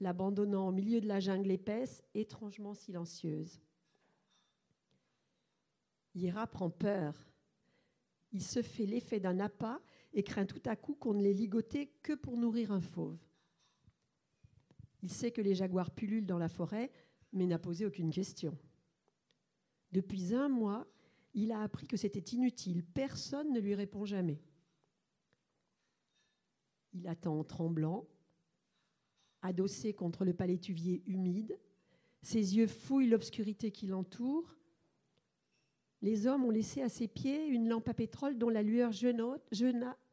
[0.00, 3.60] l'abandonnant au milieu de la jungle épaisse, étrangement silencieuse.
[6.14, 7.14] Ira prend peur.
[8.32, 9.80] Il se fait l'effet d'un appât
[10.12, 13.18] et craint tout à coup qu'on ne l'ait ligoté que pour nourrir un fauve.
[15.02, 16.90] Il sait que les jaguars pullulent dans la forêt,
[17.32, 18.56] mais n'a posé aucune question.
[19.92, 20.86] Depuis un mois,
[21.34, 22.82] il a appris que c'était inutile.
[22.82, 24.40] Personne ne lui répond jamais.
[26.94, 28.08] Il attend tremblant,
[29.42, 31.58] adossé contre le palétuvier humide.
[32.22, 34.56] Ses yeux fouillent l'obscurité qui l'entoure.
[36.02, 40.04] Les hommes ont laissé à ses pieds une lampe à pétrole dont la lueur, jaunâtre,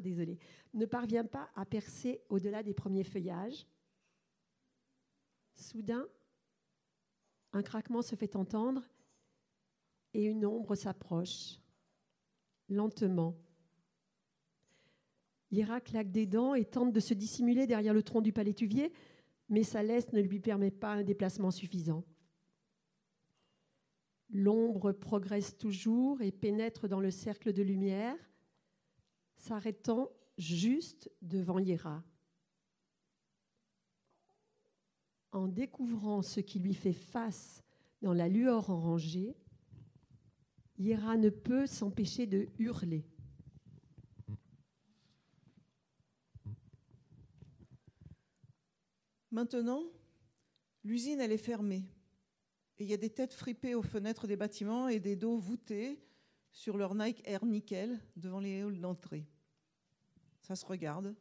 [0.00, 0.38] désolé,
[0.74, 3.66] ne parvient pas à percer au-delà des premiers feuillages.
[5.54, 6.06] Soudain,
[7.52, 8.82] un craquement se fait entendre
[10.14, 11.58] et une ombre s'approche,
[12.68, 13.34] lentement.
[15.50, 18.92] Ira claque des dents et tente de se dissimuler derrière le tronc du palétuvier,
[19.48, 22.04] mais sa laisse ne lui permet pas un déplacement suffisant.
[24.30, 28.16] L'ombre progresse toujours et pénètre dans le cercle de lumière,
[29.36, 32.04] s'arrêtant juste devant Yera.
[35.32, 37.62] En découvrant ce qui lui fait face
[38.02, 39.34] dans la lueur orangée,
[40.78, 43.04] Yera ne peut s'empêcher de hurler.
[49.30, 49.82] Maintenant,
[50.84, 51.84] l'usine, elle est fermée.
[52.78, 56.00] Et il y a des têtes fripées aux fenêtres des bâtiments et des dos voûtés
[56.52, 59.26] sur leur Nike Air Nickel devant les halls d'entrée.
[60.40, 61.14] Ça se regarde,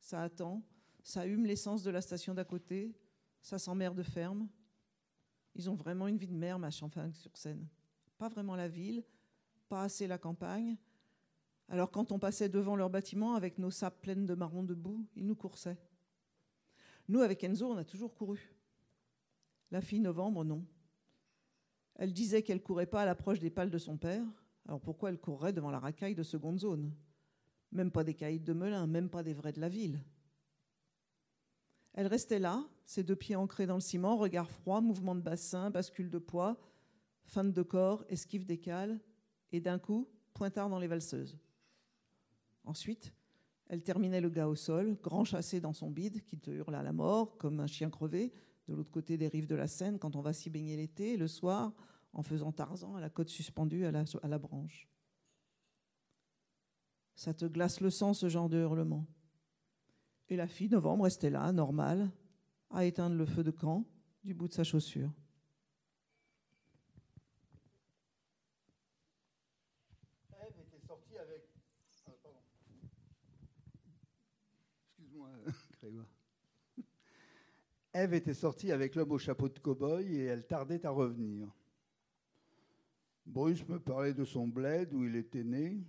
[0.00, 0.62] ça attend,
[1.02, 2.96] ça hume l'essence de la station d'à côté,
[3.42, 4.48] ça s'emmerde ferme.
[5.54, 7.68] Ils ont vraiment une vie de merde à Champagne-sur-Seine.
[8.18, 9.04] Pas vraiment la ville,
[9.68, 10.76] pas assez la campagne.
[11.68, 15.26] Alors quand on passait devant leur bâtiment avec nos sapes pleines de marrons debout, ils
[15.26, 15.78] nous coursaient.
[17.08, 18.54] Nous, avec Enzo, on a toujours couru.
[19.70, 20.64] La fille Novembre, non.
[21.94, 24.24] Elle disait qu'elle courait pas à l'approche des pales de son père.
[24.66, 26.92] Alors pourquoi elle courrait devant la racaille de seconde zone?
[27.72, 30.00] Même pas des caïds de Melun, même pas des vrais de la ville.
[31.94, 35.70] Elle restait là, ses deux pieds ancrés dans le ciment, regard froid, mouvement de bassin,
[35.70, 36.58] bascule de poids,
[37.24, 39.00] feinte de corps, esquive des cales,
[39.50, 41.38] et d'un coup, pointard dans les valseuses.
[42.64, 43.14] Ensuite,
[43.68, 46.82] elle terminait le gars au sol, grand chassé dans son bide, qui te hurle à
[46.82, 48.32] la mort, comme un chien crevé,
[48.68, 51.28] de l'autre côté des rives de la Seine, quand on va s'y baigner l'été, le
[51.28, 51.72] soir,
[52.12, 54.88] en faisant Tarzan à la côte suspendue à la, à la branche.
[57.14, 59.06] Ça te glace le sang, ce genre de hurlement.
[60.28, 62.10] Et la fille, Novembre, restait là, normale,
[62.70, 63.84] à éteindre le feu de camp
[64.24, 65.12] du bout de sa chaussure.
[70.32, 71.48] Ève était sortie avec.
[72.06, 72.38] ah, pardon.
[74.88, 75.30] Excuse-moi,
[75.80, 76.06] Grégoire.
[77.96, 81.48] Ève était sortie avec l'homme au chapeau de cow-boy et elle tardait à revenir.
[83.24, 85.82] Bruce me parlait de son bled où il était né.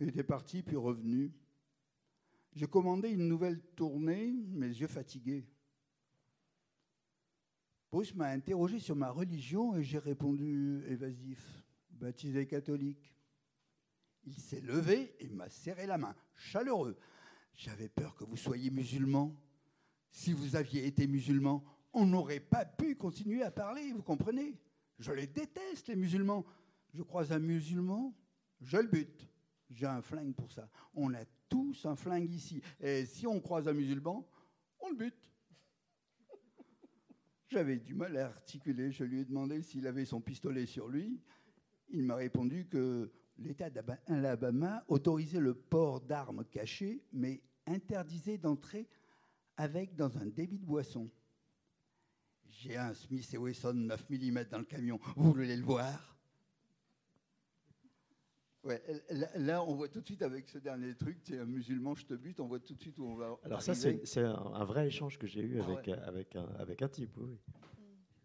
[0.00, 1.32] Il était parti puis revenu.
[2.56, 5.46] J'ai commandé une nouvelle tournée, mes yeux fatigués.
[7.92, 13.14] Bruce m'a interrogé sur ma religion et j'ai répondu évasif, baptisé catholique.
[14.24, 16.98] Il s'est levé et m'a serré la main, chaleureux.
[17.54, 19.32] J'avais peur que vous soyez musulman.
[20.12, 24.60] Si vous aviez été musulman, on n'aurait pas pu continuer à parler, vous comprenez?
[24.98, 26.44] Je les déteste, les musulmans.
[26.92, 28.14] Je croise un musulman,
[28.60, 29.28] je le bute.
[29.70, 30.68] J'ai un flingue pour ça.
[30.94, 32.60] On a tous un flingue ici.
[32.78, 34.28] Et si on croise un musulman,
[34.80, 35.30] on le bute.
[37.48, 38.92] J'avais du mal à articuler.
[38.92, 41.18] Je lui ai demandé s'il avait son pistolet sur lui.
[41.88, 48.88] Il m'a répondu que l'État d'Alabama autorisait le port d'armes cachées, mais interdisait d'entrer
[49.56, 51.10] avec dans un débit de boisson.
[52.48, 54.98] J'ai un Smith et Wesson 9 mm dans le camion.
[55.16, 56.16] Vous voulez le voir?
[58.64, 58.80] Ouais,
[59.34, 62.14] là, on voit tout de suite avec ce dernier truc, c'est un musulman, je te
[62.14, 63.36] bute, on voit tout de suite où on va.
[63.42, 63.98] Alors ça, arriver.
[64.04, 65.92] c'est c'est un, un vrai échange que j'ai eu Ah avec, ouais.
[65.94, 67.16] euh, avec, un, avec un type.
[67.16, 67.36] Oui,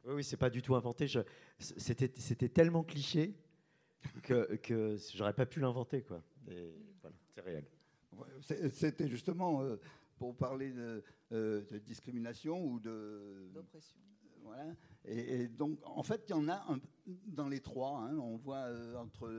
[0.05, 0.23] oui.
[0.23, 1.07] c'est pas du tout inventé.
[1.57, 3.34] C'était tellement cliché
[4.21, 6.03] que, que j'aurais pas pu l'inventer.
[6.03, 6.21] quoi.
[7.01, 7.65] Voilà, c'est réel.
[8.11, 9.78] Ouais, C'était justement euh,
[10.19, 13.49] pour parler de, euh, de discrimination ou de.
[13.53, 13.99] D'oppression.
[14.43, 14.73] Voilà.
[15.03, 16.80] Et, et donc, en fait, il y en a un,
[17.25, 17.99] dans les trois.
[18.03, 18.15] hein.
[18.17, 19.30] on voit euh, entre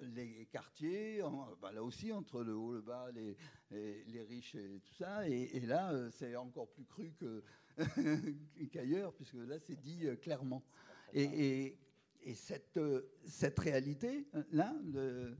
[0.00, 3.36] les quartiers, en- bah, là aussi, entre le haut, le bas, les,
[3.70, 5.28] les- les riches et tout ça.
[5.28, 7.12] Et, et là, euh, c'est encore plus cru
[8.72, 10.64] qu'ailleurs, puisque là, c'est dit euh, clairement.
[11.12, 11.78] Et, et-
[12.22, 15.36] et cette, euh, cette réalité, euh, là, de,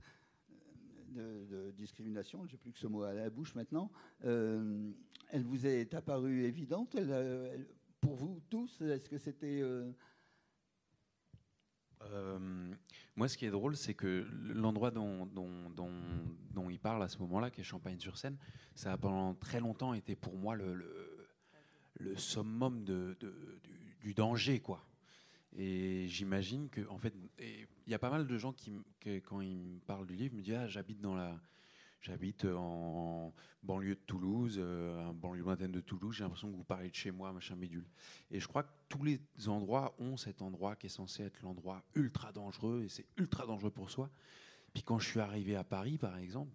[1.09, 3.91] de- de discrimination, je n'ai plus que ce mot à la bouche maintenant,
[4.23, 4.91] euh,
[5.29, 7.57] elle vous est apparue évidente euh,
[8.01, 9.61] pour vous tous Est-ce que c'était...
[9.61, 9.91] euh,
[12.03, 12.73] Euh,
[13.15, 17.17] moi, ce qui est drôle, c'est que l'endroit dont, dont, dont- il parle à ce
[17.19, 18.37] moment-là, qui est Champagne-sur-Seine,
[18.75, 20.75] ça a pendant très longtemps été pour moi le,
[21.99, 23.17] le, summum de,
[24.01, 24.85] du, danger, quoi.
[25.57, 28.71] Et j'imagine que, en fait, il y a pas mal de gens qui,
[29.23, 31.39] quand ils me parlent du livre, me disent ah, j'habite dans la,
[32.01, 33.33] j'habite en
[33.63, 36.15] banlieue de Toulouse, euh, un banlieue lointaine de Toulouse.
[36.15, 37.87] J'ai l'impression que vous parlez de chez moi, machin bidule.
[38.31, 41.83] Et je crois que tous les endroits ont cet endroit qui est censé être l'endroit
[41.95, 44.09] ultra dangereux, et c'est ultra dangereux pour soi.
[44.73, 46.51] Puis quand je suis arrivé à Paris, par exemple,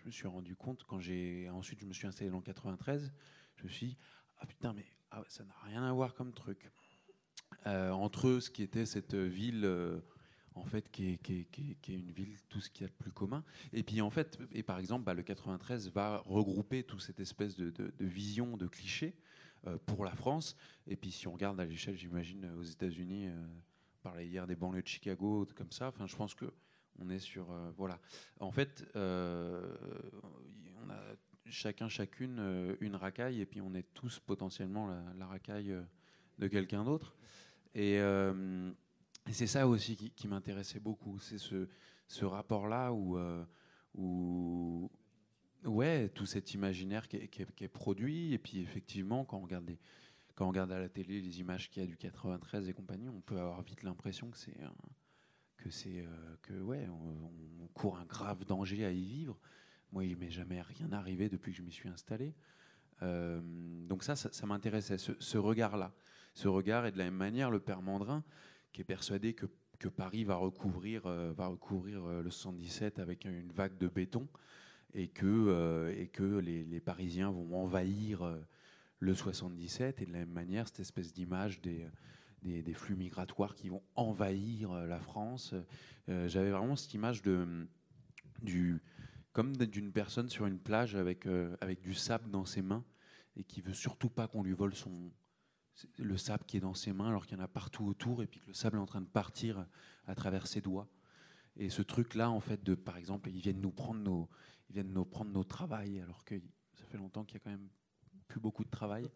[0.00, 3.12] je, me suis rendu compte, quand j'ai ensuite je me suis installé dans le 93,
[3.56, 3.98] je me suis dit,
[4.38, 6.70] ah putain, mais ah ça n'a rien à voir comme truc.
[7.66, 10.00] Euh, entre ce qui était cette ville, euh,
[10.56, 13.44] en fait, qui est, une ville, tout ce qu'il y a de plus commun.
[13.72, 17.56] Et puis en fait, et par exemple, bah, le 93 va regrouper toute cette espèce
[17.56, 19.14] de, de, vision, de clichés
[19.66, 20.56] euh, pour la France.
[20.86, 24.46] Et puis si on regarde à l'échelle, j'imagine, euh, aux États-Unis, euh, on parlait hier
[24.46, 25.88] des banlieues de Chicago, comme ça.
[25.88, 26.46] Enfin, je pense que
[26.98, 28.00] on est sur euh, voilà.
[28.40, 31.00] En fait, on a
[31.44, 35.76] chacun, chacune une racaille, et puis on est tous potentiellement la, la racaille
[36.38, 37.14] de quelqu'un d'autre.
[37.74, 38.00] Et,
[39.28, 43.44] et c'est ça aussi qui, m'intéressait beaucoup, c'est ce, rapport-là où, euh,
[43.94, 44.90] où
[45.64, 49.70] ouais, tout cet imaginaire qui est, produit, et puis effectivement, quand on regarde
[50.34, 53.08] quand on regarde à la télé les images qu'il y a du 93 et compagnie,
[53.08, 54.56] on peut avoir vite l'impression que c'est
[55.56, 59.38] que c'est euh, que ouais, on, court un grave danger à y vivre.
[59.92, 62.34] Moi, il m'est jamais rien arrivé depuis que je m'y suis installé.
[63.02, 63.40] Euh,
[63.86, 65.94] donc ça, ça, ça m'intéressait, ce, ce regard-là.
[66.34, 66.86] ce regard.
[66.86, 68.24] Et de la même manière, le père Mandrin,
[68.76, 69.46] qui est persuadé que,
[69.78, 74.28] que Paris va recouvrir, euh, va recouvrir euh, le 77 avec une vague de béton
[74.92, 78.36] et que, euh, et que les, Parisiens vont envahir
[78.98, 80.02] le 77.
[80.02, 81.86] Et de la même manière, cette espèce d'image des,
[82.42, 85.54] des, flux migratoires qui vont envahir la France.
[86.06, 87.66] J'avais vraiment cette image de,
[88.42, 88.82] du,
[89.32, 91.26] comme d'une personne sur une plage avec,
[91.62, 92.84] avec du sable dans ses mains
[93.36, 95.10] et qui veut surtout pas qu'on lui vole son,
[95.98, 98.26] le sable qui est dans ses mains alors qu'il y en a partout autour et
[98.26, 99.66] puis que le sable est en train de partir
[100.06, 100.88] à travers ses doigts.
[101.56, 104.28] Et ce truc-là, en fait, de, par exemple, ils viennent nous prendre nos,
[104.68, 106.34] ils viennent nous prendre nos travails alors que
[106.74, 107.68] ça fait longtemps qu'il y a quand même
[108.28, 109.10] plus beaucoup de travail.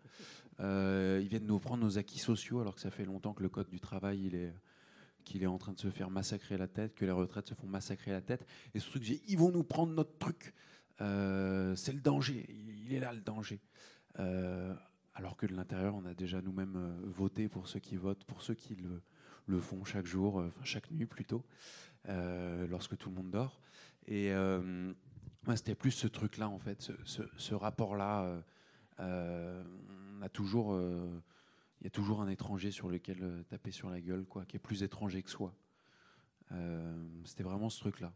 [0.60, 3.48] Euh, ils viennent nous prendre nos acquis sociaux alors que ça fait longtemps que le
[3.48, 4.54] code du travail il est
[5.24, 7.66] qu'il est en train de se faire massacrer la tête, que les retraites se font
[7.66, 8.46] massacrer la tête.
[8.74, 10.54] Et ce truc, ils vont nous prendre notre truc.
[11.02, 12.46] Euh, c'est le danger.
[12.48, 13.60] Il est là le danger.
[14.18, 14.74] Euh,
[15.20, 18.40] alors que de l'intérieur, on a déjà nous-mêmes euh, voté pour ceux qui votent, pour
[18.40, 19.02] ceux qui le,
[19.48, 21.44] le font chaque jour, euh, enfin chaque nuit plutôt,
[22.08, 23.60] euh, lorsque tout le monde dort.
[24.06, 24.32] Et
[25.54, 28.42] c'était plus ce truc-là, en fait, ce, ce- rapport-là.
[28.98, 30.80] on a toujours,
[31.80, 34.60] il y a toujours un étranger sur lequel taper sur la gueule, quoi, qui est
[34.60, 35.54] plus étranger que soi.
[37.24, 38.12] C'était vraiment ce truc-là.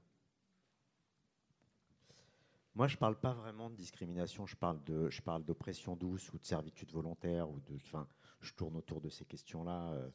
[2.75, 6.39] Moi, je parle pas vraiment de discrimination, je parle de, je parle d'oppression douce ou
[6.39, 8.09] de servitude volontaire ou de, enfin,
[8.41, 10.11] je tourne autour de ces questions-là euh,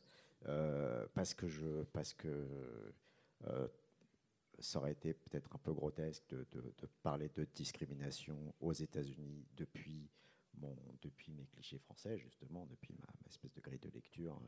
[0.47, 2.47] euh, parce que je, parce que
[3.47, 3.67] euh,
[4.59, 6.63] ça aurait été peut-être un peu grotesque de,
[7.01, 10.09] parler de discrimination aux États-Unis depuis
[10.57, 14.41] mon, depuis mes clichés français justement, depuis ma, espèce de grille de lecture.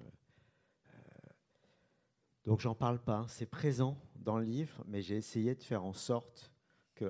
[0.94, 0.98] euh,
[2.44, 3.26] donc j'en parle pas.
[3.28, 6.52] C'est présent dans le livre, mais j'ai essayé de faire en sorte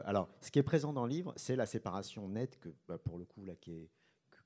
[0.06, 3.18] alors, ce qui est présent dans le livre, c'est la séparation nette que, bah, pour
[3.18, 3.90] le coup, là, qui est,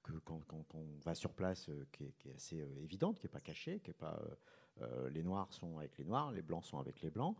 [0.06, 0.44] que, quand,
[0.74, 3.92] on va sur place, euh, qui, est, assez euh, évidente, qui n'est pas cachée, qui
[3.92, 4.22] est pas,
[4.82, 7.36] euh, les noirs sont avec les noirs, les blancs sont avec les blancs.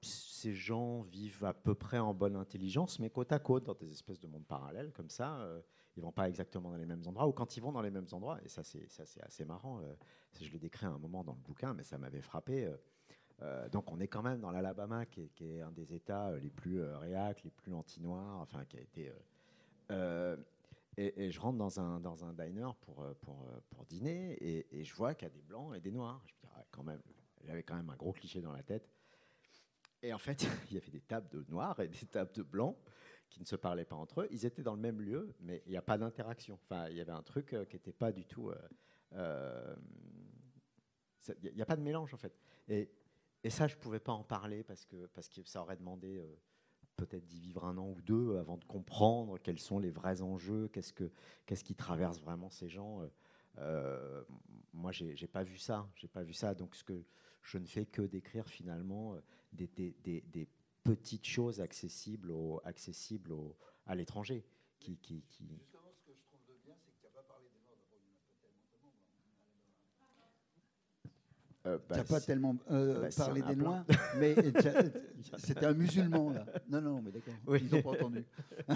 [0.00, 3.90] Ces gens vivent à peu près en bonne intelligence, mais côte à côte, dans des
[3.90, 5.48] espèces de mondes parallèles, comme ça.
[5.96, 8.08] ils vont pas exactement dans les mêmes endroits, ou quand ils vont dans les mêmes
[8.12, 8.86] endroits, et ça c'est
[9.22, 9.80] assez marrant,
[10.38, 12.70] je l'ai décrit à un moment dans le bouquin, mais ça m'avait frappé.
[13.42, 16.50] Euh, donc on est quand même dans l'Alabama, qui, est- un des États euh, les
[16.50, 19.12] plus euh, réac, les plus anti-noirs, enfin qui a été.
[19.90, 20.36] euh,
[20.96, 25.14] et, je rentre dans un, dans un diner pour, pour, pour dîner, et, je vois
[25.14, 26.22] qu'il y a des blancs et des noirs.
[26.26, 27.02] Je me dis, ah, quand même,
[27.42, 28.88] j'avais quand même un gros cliché dans la tête.
[30.02, 32.76] Et en fait, il y avait des tables de noirs et des tables de blancs
[33.28, 34.28] qui ne se parlaient pas entre eux.
[34.30, 36.60] Ils étaient dans le même lieu, mais il n'y a pas d'interaction.
[36.62, 38.52] Enfin, il y avait un truc qui n'était pas du tout.
[39.10, 39.18] Il
[41.56, 42.38] n'y a pas de mélange en fait.
[42.68, 42.88] Et,
[43.44, 46.16] et ça, je ne pouvais pas en parler parce que, parce que ça aurait demandé
[46.18, 46.36] euh,
[46.96, 50.68] peut-être d'y vivre un an ou deux avant de comprendre quels sont les vrais enjeux,
[50.68, 51.10] qu'est-ce, que,
[51.46, 53.02] qu'est-ce qui traverse vraiment ces gens.
[53.02, 53.08] euh.
[53.58, 54.24] Euh,
[54.72, 55.88] moi, j'ai, j'ai pas vu ça.
[55.94, 56.54] J'ai pas vu ça.
[56.56, 57.04] Donc, ce que
[57.42, 59.16] je ne fais que décrire finalement
[59.52, 60.48] des, des-
[60.82, 62.32] petites choses accessibles,
[62.64, 63.32] accessibles
[63.86, 64.44] à l'étranger.
[64.80, 65.22] Qui, qui-
[65.56, 67.78] Justement, ce que je trouve de bien, c'est que tu n'as pas parlé des Noirs.
[67.78, 68.98] D'abord, il n'y en a pas tellement de monde.
[71.66, 73.56] Euh, Tu bah, n'as pas tellement euh, bah, y en parlé des.
[73.56, 73.84] Noirs,
[74.18, 74.34] mais
[75.38, 76.46] c'était un musulman, là.
[76.68, 77.34] Non, non, mais d'accord.
[77.46, 77.60] Oui.
[77.62, 78.24] Ils n'ont pas entendu.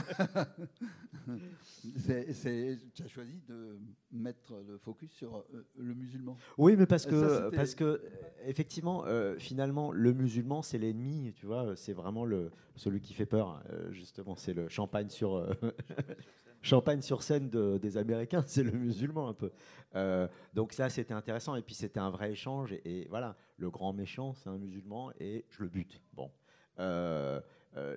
[2.05, 3.78] Tu as choisi de
[4.12, 6.36] mettre le focus sur euh, le musulman.
[6.57, 7.99] Oui, mais parce Ça, que, parce que euh,
[8.47, 13.26] effectivement, euh, finalement, le musulman, c'est l'ennemi, tu vois, c'est vraiment le, celui qui fait
[13.26, 15.53] peur, euh, justement, c'est le champagne sur, euh,
[16.62, 19.52] champagne sur scène de- des Américains, c'est le musulman un peu.
[19.94, 23.92] Euh, donc ça, c'était intéressant, et puis c'était un vrai échange, et, voilà, le grand
[23.92, 26.00] méchant, c'est un musulman, et je le bute.
[26.12, 26.30] Bon.
[26.78, 27.40] Euh,
[27.76, 27.96] euh,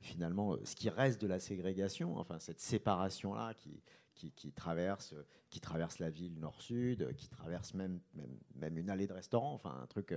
[0.00, 5.14] finalement, ce qui reste de la ségrégation, enfin cette séparation-là qui, traverse,
[5.50, 8.00] qui traverse la ville nord-sud, qui traverse même,
[8.62, 10.14] une allée de restaurant, enfin un truc,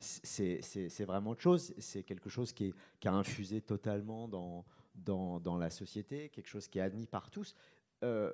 [0.00, 1.74] c'est vraiment autre chose.
[1.78, 4.64] C'est quelque chose qui, est- qui a infusé totalement dans,
[4.94, 7.54] dans, la société, quelque chose qui est admis par tous.
[8.02, 8.32] Euh,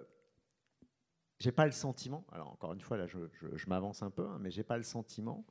[1.38, 3.18] j'ai pas le sentiment, alors encore une fois là je,
[3.66, 5.44] m'avance un peu, hein, mais j'ai pas le sentiment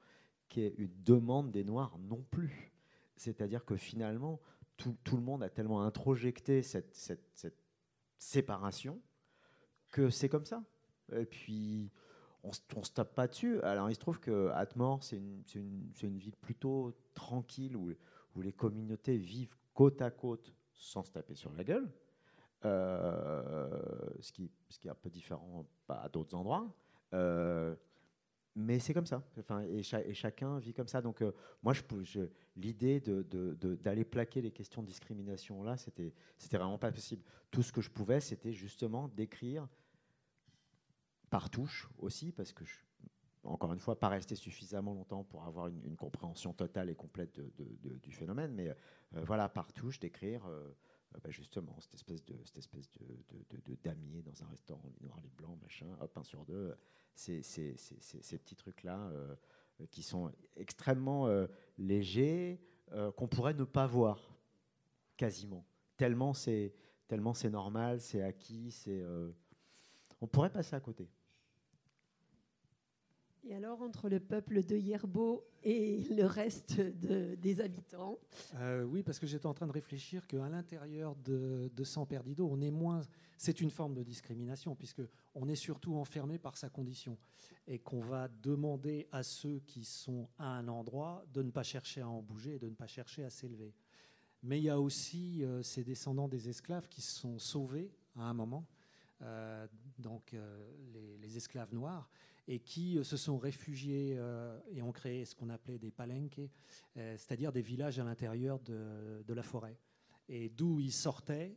[0.49, 2.73] qu'il y ait une demande des Noirs non plus.
[3.17, 4.41] C'est-à-dire que finalement,
[4.77, 6.95] tout, le monde a tellement introjecté cette,
[8.17, 9.01] séparation
[9.91, 10.63] que c'est comme ça.
[11.13, 11.91] Et puis,
[12.43, 13.61] on on se tape pas dessus.
[13.61, 19.55] Alors, il se trouve que Atmore, c'est une, ville plutôt tranquille où les communautés vivent
[19.73, 21.89] côte à côte sans se taper sur la gueule.
[22.63, 23.69] Euh,
[24.21, 24.49] ce, qui,
[24.85, 26.73] est un peu différent bah, à d'autres endroits.
[27.13, 27.75] Euh,
[28.55, 29.21] mais c'est comme ça.
[29.37, 31.01] Enfin, et, cha- et chacun vit comme ça.
[31.01, 31.73] Donc, euh, moi,
[32.55, 36.13] l'idée d'aller plaquer les questions de discrimination là, c'était
[36.53, 37.23] vraiment pas possible.
[37.51, 39.67] Tout ce que je pouvais, c'était justement décrire
[41.29, 42.79] par touche aussi, parce que je,
[43.45, 47.39] encore une fois, pas rester suffisamment longtemps pour avoir une, compréhension totale et complète
[48.01, 50.75] du phénomène, mais euh, voilà, par touche, d'écrire euh,
[51.15, 55.57] euh, bah, justement cette espèce de cette damier dans un restaurant, les noirs, les blancs,
[55.61, 56.75] machin, hop, un sur deux,
[57.15, 57.41] ces
[58.37, 59.35] petits trucs-là euh,
[59.89, 61.27] qui sont extrêmement
[61.77, 62.61] légers,
[63.17, 64.37] qu'on pourrait ne pas voir,
[65.17, 65.65] quasiment,
[65.97, 66.73] tellement c'est
[67.49, 68.73] normal, c'est acquis,
[70.21, 71.09] on pourrait passer à côté.
[73.47, 78.17] Et alors, entre le peuple de Yerbo et le reste de- des habitants,
[78.55, 82.59] Euh, oui, parce que j'étais en train de réfléchir qu'à l'intérieur de, San Perdido, on
[82.61, 83.01] est moins.
[83.37, 85.01] C'est une forme de discrimination, puisque
[85.35, 87.17] on est surtout enfermé par sa condition,
[87.67, 92.01] et qu'on va demander à ceux qui sont à un endroit de ne pas chercher
[92.01, 93.75] à en bouger et de ne pas chercher à s'élever.
[94.41, 98.23] Mais il y a aussi euh, ces descendants des esclaves qui se sont sauvés à
[98.23, 98.65] un moment,
[99.21, 99.67] euh,
[99.99, 100.35] donc
[101.21, 102.09] les esclaves noirs,
[102.47, 106.39] et qui euh, se sont réfugiés euh, et ont créé ce qu'on appelait des palenques,
[106.97, 109.77] euh, c'est-à-dire des villages à l'intérieur de, la forêt.
[110.27, 111.55] Et d'où ils sortaient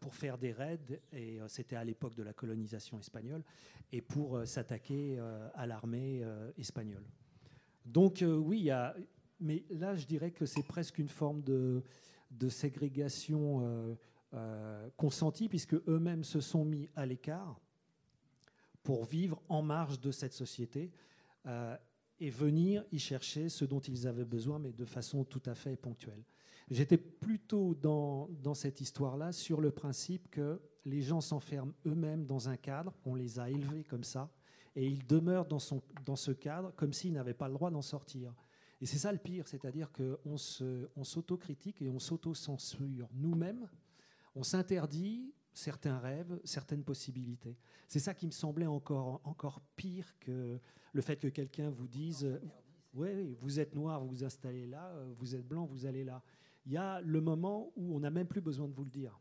[0.00, 3.44] pour faire des raids, et c'était à l'époque de la colonisation espagnole,
[3.92, 5.20] et pour s'attaquer
[5.54, 6.24] à l'armée
[6.56, 7.04] espagnole.
[7.84, 8.70] Donc oui,
[9.38, 11.84] mais là je dirais que c'est presque une forme de,
[12.48, 13.96] ségrégation
[14.96, 17.60] consentie, puisque eux-mêmes se sont mis à l'écart
[18.88, 20.90] pour vivre en marge de cette société.
[21.46, 21.76] euh,
[22.20, 25.76] et venir y chercher ce dont ils avaient besoin, mais de façon tout à fait
[25.76, 26.24] ponctuelle.
[26.68, 32.48] J'étais plutôt dans, dans cette histoire-là sur le principe que les gens s'enferment eux-mêmes dans
[32.48, 34.32] un cadre, on les a élevés comme ça,
[34.74, 37.82] et ils demeurent dans, son, dans ce cadre comme s'ils n'avaient pas le droit d'en
[37.82, 38.34] sortir.
[38.80, 43.68] Et c'est ça le pire, c'est-à-dire qu'on se, on s'autocritique et on s'auto-censure nous-mêmes,
[44.34, 47.56] on s'interdit certains rêves, certaines possibilités.
[47.88, 50.58] C'est ça qui me semblait encore, encore pire que
[50.92, 52.38] le fait que quelqu'un vous dise euh,
[52.94, 56.04] oui, oui, vous êtes noir, vous vous installez là, euh, vous êtes blanc, vous allez
[56.04, 56.22] là.
[56.64, 59.18] Il y a le moment où on n'a même plus besoin de vous le dire.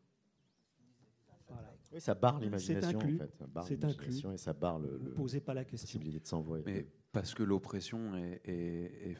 [1.47, 1.73] Voilà.
[1.91, 3.17] Oui, ça barre C'est l'imagination en inclus.
[3.17, 5.65] fait, ça barre C'est l'imagination et ça barre le, Vous le- posez pas la la
[5.65, 5.85] question.
[5.87, 6.63] possibilité de s'envoyer.
[6.65, 9.17] Mais parce que l'oppression est, est- est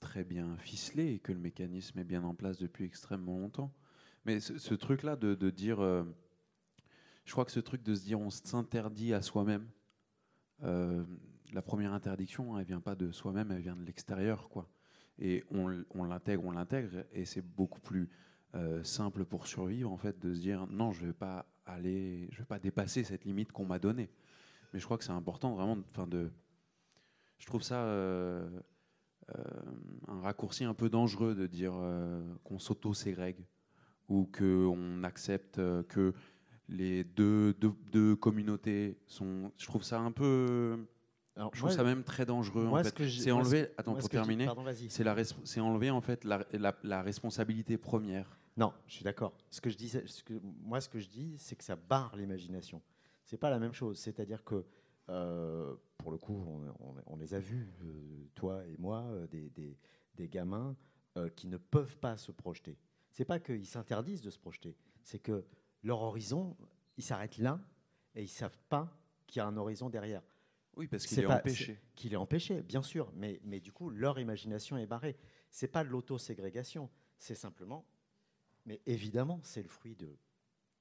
[0.00, 3.72] très bien ficelée et que le mécanisme est bien en place depuis extrêmement longtemps.
[4.24, 6.02] Mais ce, ce truc-là de, de dire, euh,
[7.26, 9.68] je crois que ce truc de se dire on s'interdit à soi-même,
[10.62, 11.04] euh,
[11.52, 14.68] la première interdiction, hein, elle vient pas de soi-même, elle vient de l'extérieur, quoi.
[15.18, 18.08] Et on, l'intègre, on l'intègre, et c'est beaucoup plus
[18.54, 22.38] euh, simple pour survivre, en fait, de se dire non, je vais pas aller, je
[22.38, 24.08] vais pas dépasser cette limite qu'on m'a donnée.
[24.72, 26.30] Mais je crois que c'est important vraiment, enfin de,
[27.38, 28.48] je trouve ça euh,
[30.06, 31.74] un raccourci un peu dangereux de dire
[32.44, 33.44] qu'on s'auto-ségrègue
[34.08, 35.56] ou qu'on accepte
[35.88, 36.14] que
[36.68, 39.52] les deux, deux, deux communautés sont.
[39.56, 40.78] Je trouve ça un peu.
[41.36, 42.66] Alors, Je moi, trouve ça même très dangereux.
[42.66, 42.94] en fait.
[42.98, 43.68] C'est ce- enlever.
[43.76, 44.48] Attends, pour terminer,
[44.88, 45.14] c'est la
[45.44, 48.38] c'est enlever en fait la, la- la responsabilité première.
[48.56, 49.34] Non, je suis d'accord.
[49.50, 52.16] Ce que je dis, ce que, moi, ce que je dis, c'est que ça barre
[52.16, 52.80] l'imagination.
[53.26, 53.98] C'est pas la même chose.
[53.98, 54.64] C'est-à-dire que,
[55.10, 59.26] euh, pour le coup, on, on- on les a vus, euh, toi et moi, euh,
[59.26, 59.76] des, des-
[60.14, 60.74] des gamins
[61.34, 62.76] qui ne peuvent pas se projeter.
[63.10, 65.44] C'est pas qu'ils s'interdisent de se projeter, c'est que
[65.86, 66.56] leur horizon,
[66.96, 67.60] il s'arrête là
[68.14, 68.92] et ils savent pas
[69.26, 70.22] qu'il y a un horizon derrière.
[70.76, 71.78] Oui, parce qu'il est pas- empêché.
[71.94, 75.16] qu'il est empêché, bien sûr, mais, mais du coup, leur imagination est barrée.
[75.50, 77.86] C'est pas de l'autoségrégation, c'est simplement,
[78.66, 80.14] mais évidemment, c'est le fruit de,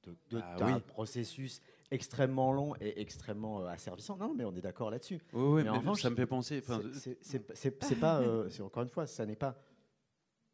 [0.03, 4.17] de, de- Ah processus extrêmement long et extrêmement euh, asservissant.
[4.17, 5.21] Non, mais on est d'accord là-dessus.
[5.33, 6.59] Oui, oui, Mais mais, en revanche, ça me fait penser.
[6.61, 6.81] enfin,
[7.21, 9.55] C'est- pas, euh, c'est encore une fois, ça n'est pas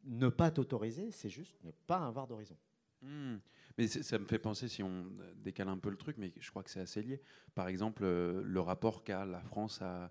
[0.04, 2.56] ne pas t'autoriser, c'est juste ne pas avoir d'horizon.
[3.02, 3.38] Hmm.
[3.78, 5.06] Mais ça me fait penser, si on
[5.36, 7.20] décale un peu le truc, mais je crois que c'est assez lié.
[7.54, 10.10] Par exemple, euh, le rapport qu'a la France à,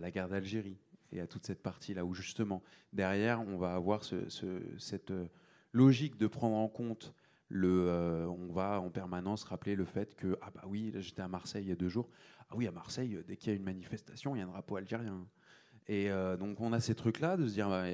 [0.00, 0.78] la guerre d'Algérie
[1.12, 2.62] et à toute cette partie-là, où justement,
[2.92, 5.28] derrière, on va avoir ce- ce- cette euh,
[5.72, 7.14] logique de prendre en compte
[7.48, 7.86] le.
[7.88, 11.28] euh, on va en permanence rappeler le fait que, ah bah oui, là, j'étais à
[11.28, 12.08] Marseille il y a deux jours.
[12.48, 14.76] Ah oui, à Marseille, dès qu'il y a une manifestation, il y a un drapeau
[14.76, 15.26] algérien.
[15.86, 17.84] Et euh, donc, on a ces trucs-là de se dire, bah,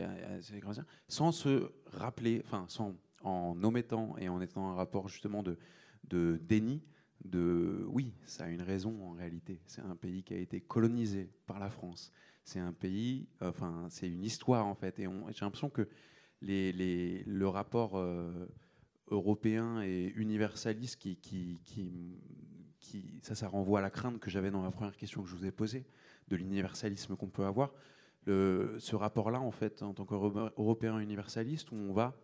[1.09, 5.57] sans se rappeler, enfin, sans en omettant et en étant un rapport justement de,
[6.43, 6.83] déni,
[7.25, 9.61] de oui, ça a une raison en réalité.
[9.67, 12.13] C'est un pays qui a été colonisé par la France.
[12.45, 14.99] C'est un pays, enfin, c'est une histoire en fait.
[15.01, 15.89] Et j'ai l'impression que
[16.43, 18.47] le rapport euh,
[19.09, 22.21] européen et universaliste qui, qui, qui,
[22.79, 25.35] qui- ça, ça renvoie à la crainte que j'avais dans la première question que je
[25.35, 25.87] vous ai posée
[26.29, 27.73] de l'universalisme qu'on peut avoir.
[28.27, 32.17] Ce rapport-là, en fait, en tant qu'Européen universaliste, où on va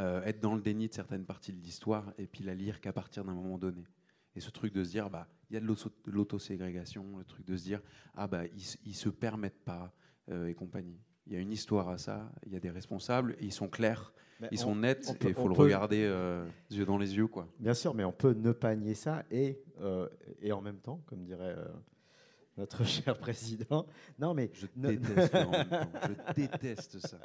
[0.00, 2.92] euh, être dans le déni de certaines parties de l'histoire et puis la lire qu'à
[2.92, 3.84] partir d'un moment donné.
[4.36, 5.66] Et ce truc de se dire, bah, il y a de
[6.06, 7.80] l'autoségrégation, le truc de se dire,
[8.14, 9.92] ah bah, ils, ne se permettent pas
[10.30, 11.00] euh, et compagnie.
[11.26, 14.12] Il y a une histoire à ça, il y a des responsables, ils sont clairs,
[14.50, 17.26] ils sont nets, et il faut le regarder euh, yeux dans les yeux.
[17.26, 17.48] Quoi.
[17.58, 20.08] Bien sûr, mais on peut ne pas nier ça, et, euh,
[20.40, 21.56] et en même temps, comme dirait
[22.56, 23.86] notre cher président.
[24.18, 27.20] Non, mais je déteste, je déteste ça.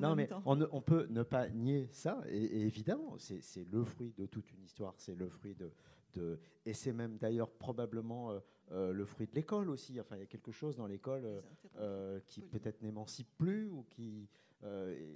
[0.00, 4.26] non, mais on, on, peut ne pas nier ça, et, évidemment, c'est le fruit de
[4.26, 5.70] toute une histoire, c'est le fruit de,
[6.14, 8.40] de et c'est même d'ailleurs probablement euh,
[8.72, 9.98] euh, le fruit de l'école aussi.
[10.00, 11.42] Enfin, il y a quelque chose dans l'école
[11.78, 14.28] euh, qui peut-être n'émancipe plus ou qui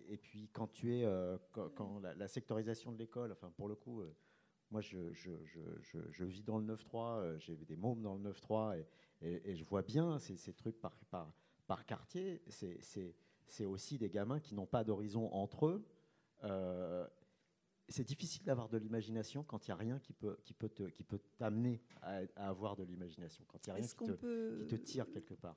[0.08, 1.04] et, puis quand tu es
[1.50, 4.04] quand, la, sectorisation de l'école, enfin pour le coup.
[4.70, 8.78] moi, je, je, je, je, vis dans le 9-3, j'ai des mômes dans le 9-3
[8.78, 8.86] et,
[9.22, 11.32] et, je vois bien ces, ces trucs par, par,
[11.66, 12.42] par quartier.
[12.48, 15.84] C'est aussi des gamins qui n'ont pas d'horizon entre eux.
[16.44, 17.06] Euh,
[17.88, 20.84] c'est difficile d'avoir de l'imagination quand il n'y a rien qui peut, qui peut, te,
[20.84, 24.66] qui peut t'amener à, avoir de l'imagination, quand il n'y a rien qui te, qui
[24.66, 25.56] te, tire quelque part.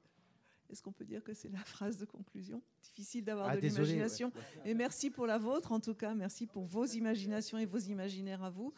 [0.69, 2.61] Est-ce qu'on peut dire que c'est la phrase de conclusion?
[2.81, 4.31] Difficile d'avoir ah, de l'imagination.
[4.65, 6.15] Et merci pour la vôtre, en tout cas.
[6.15, 8.73] Merci pour vos imaginations et vos imaginaires à vous.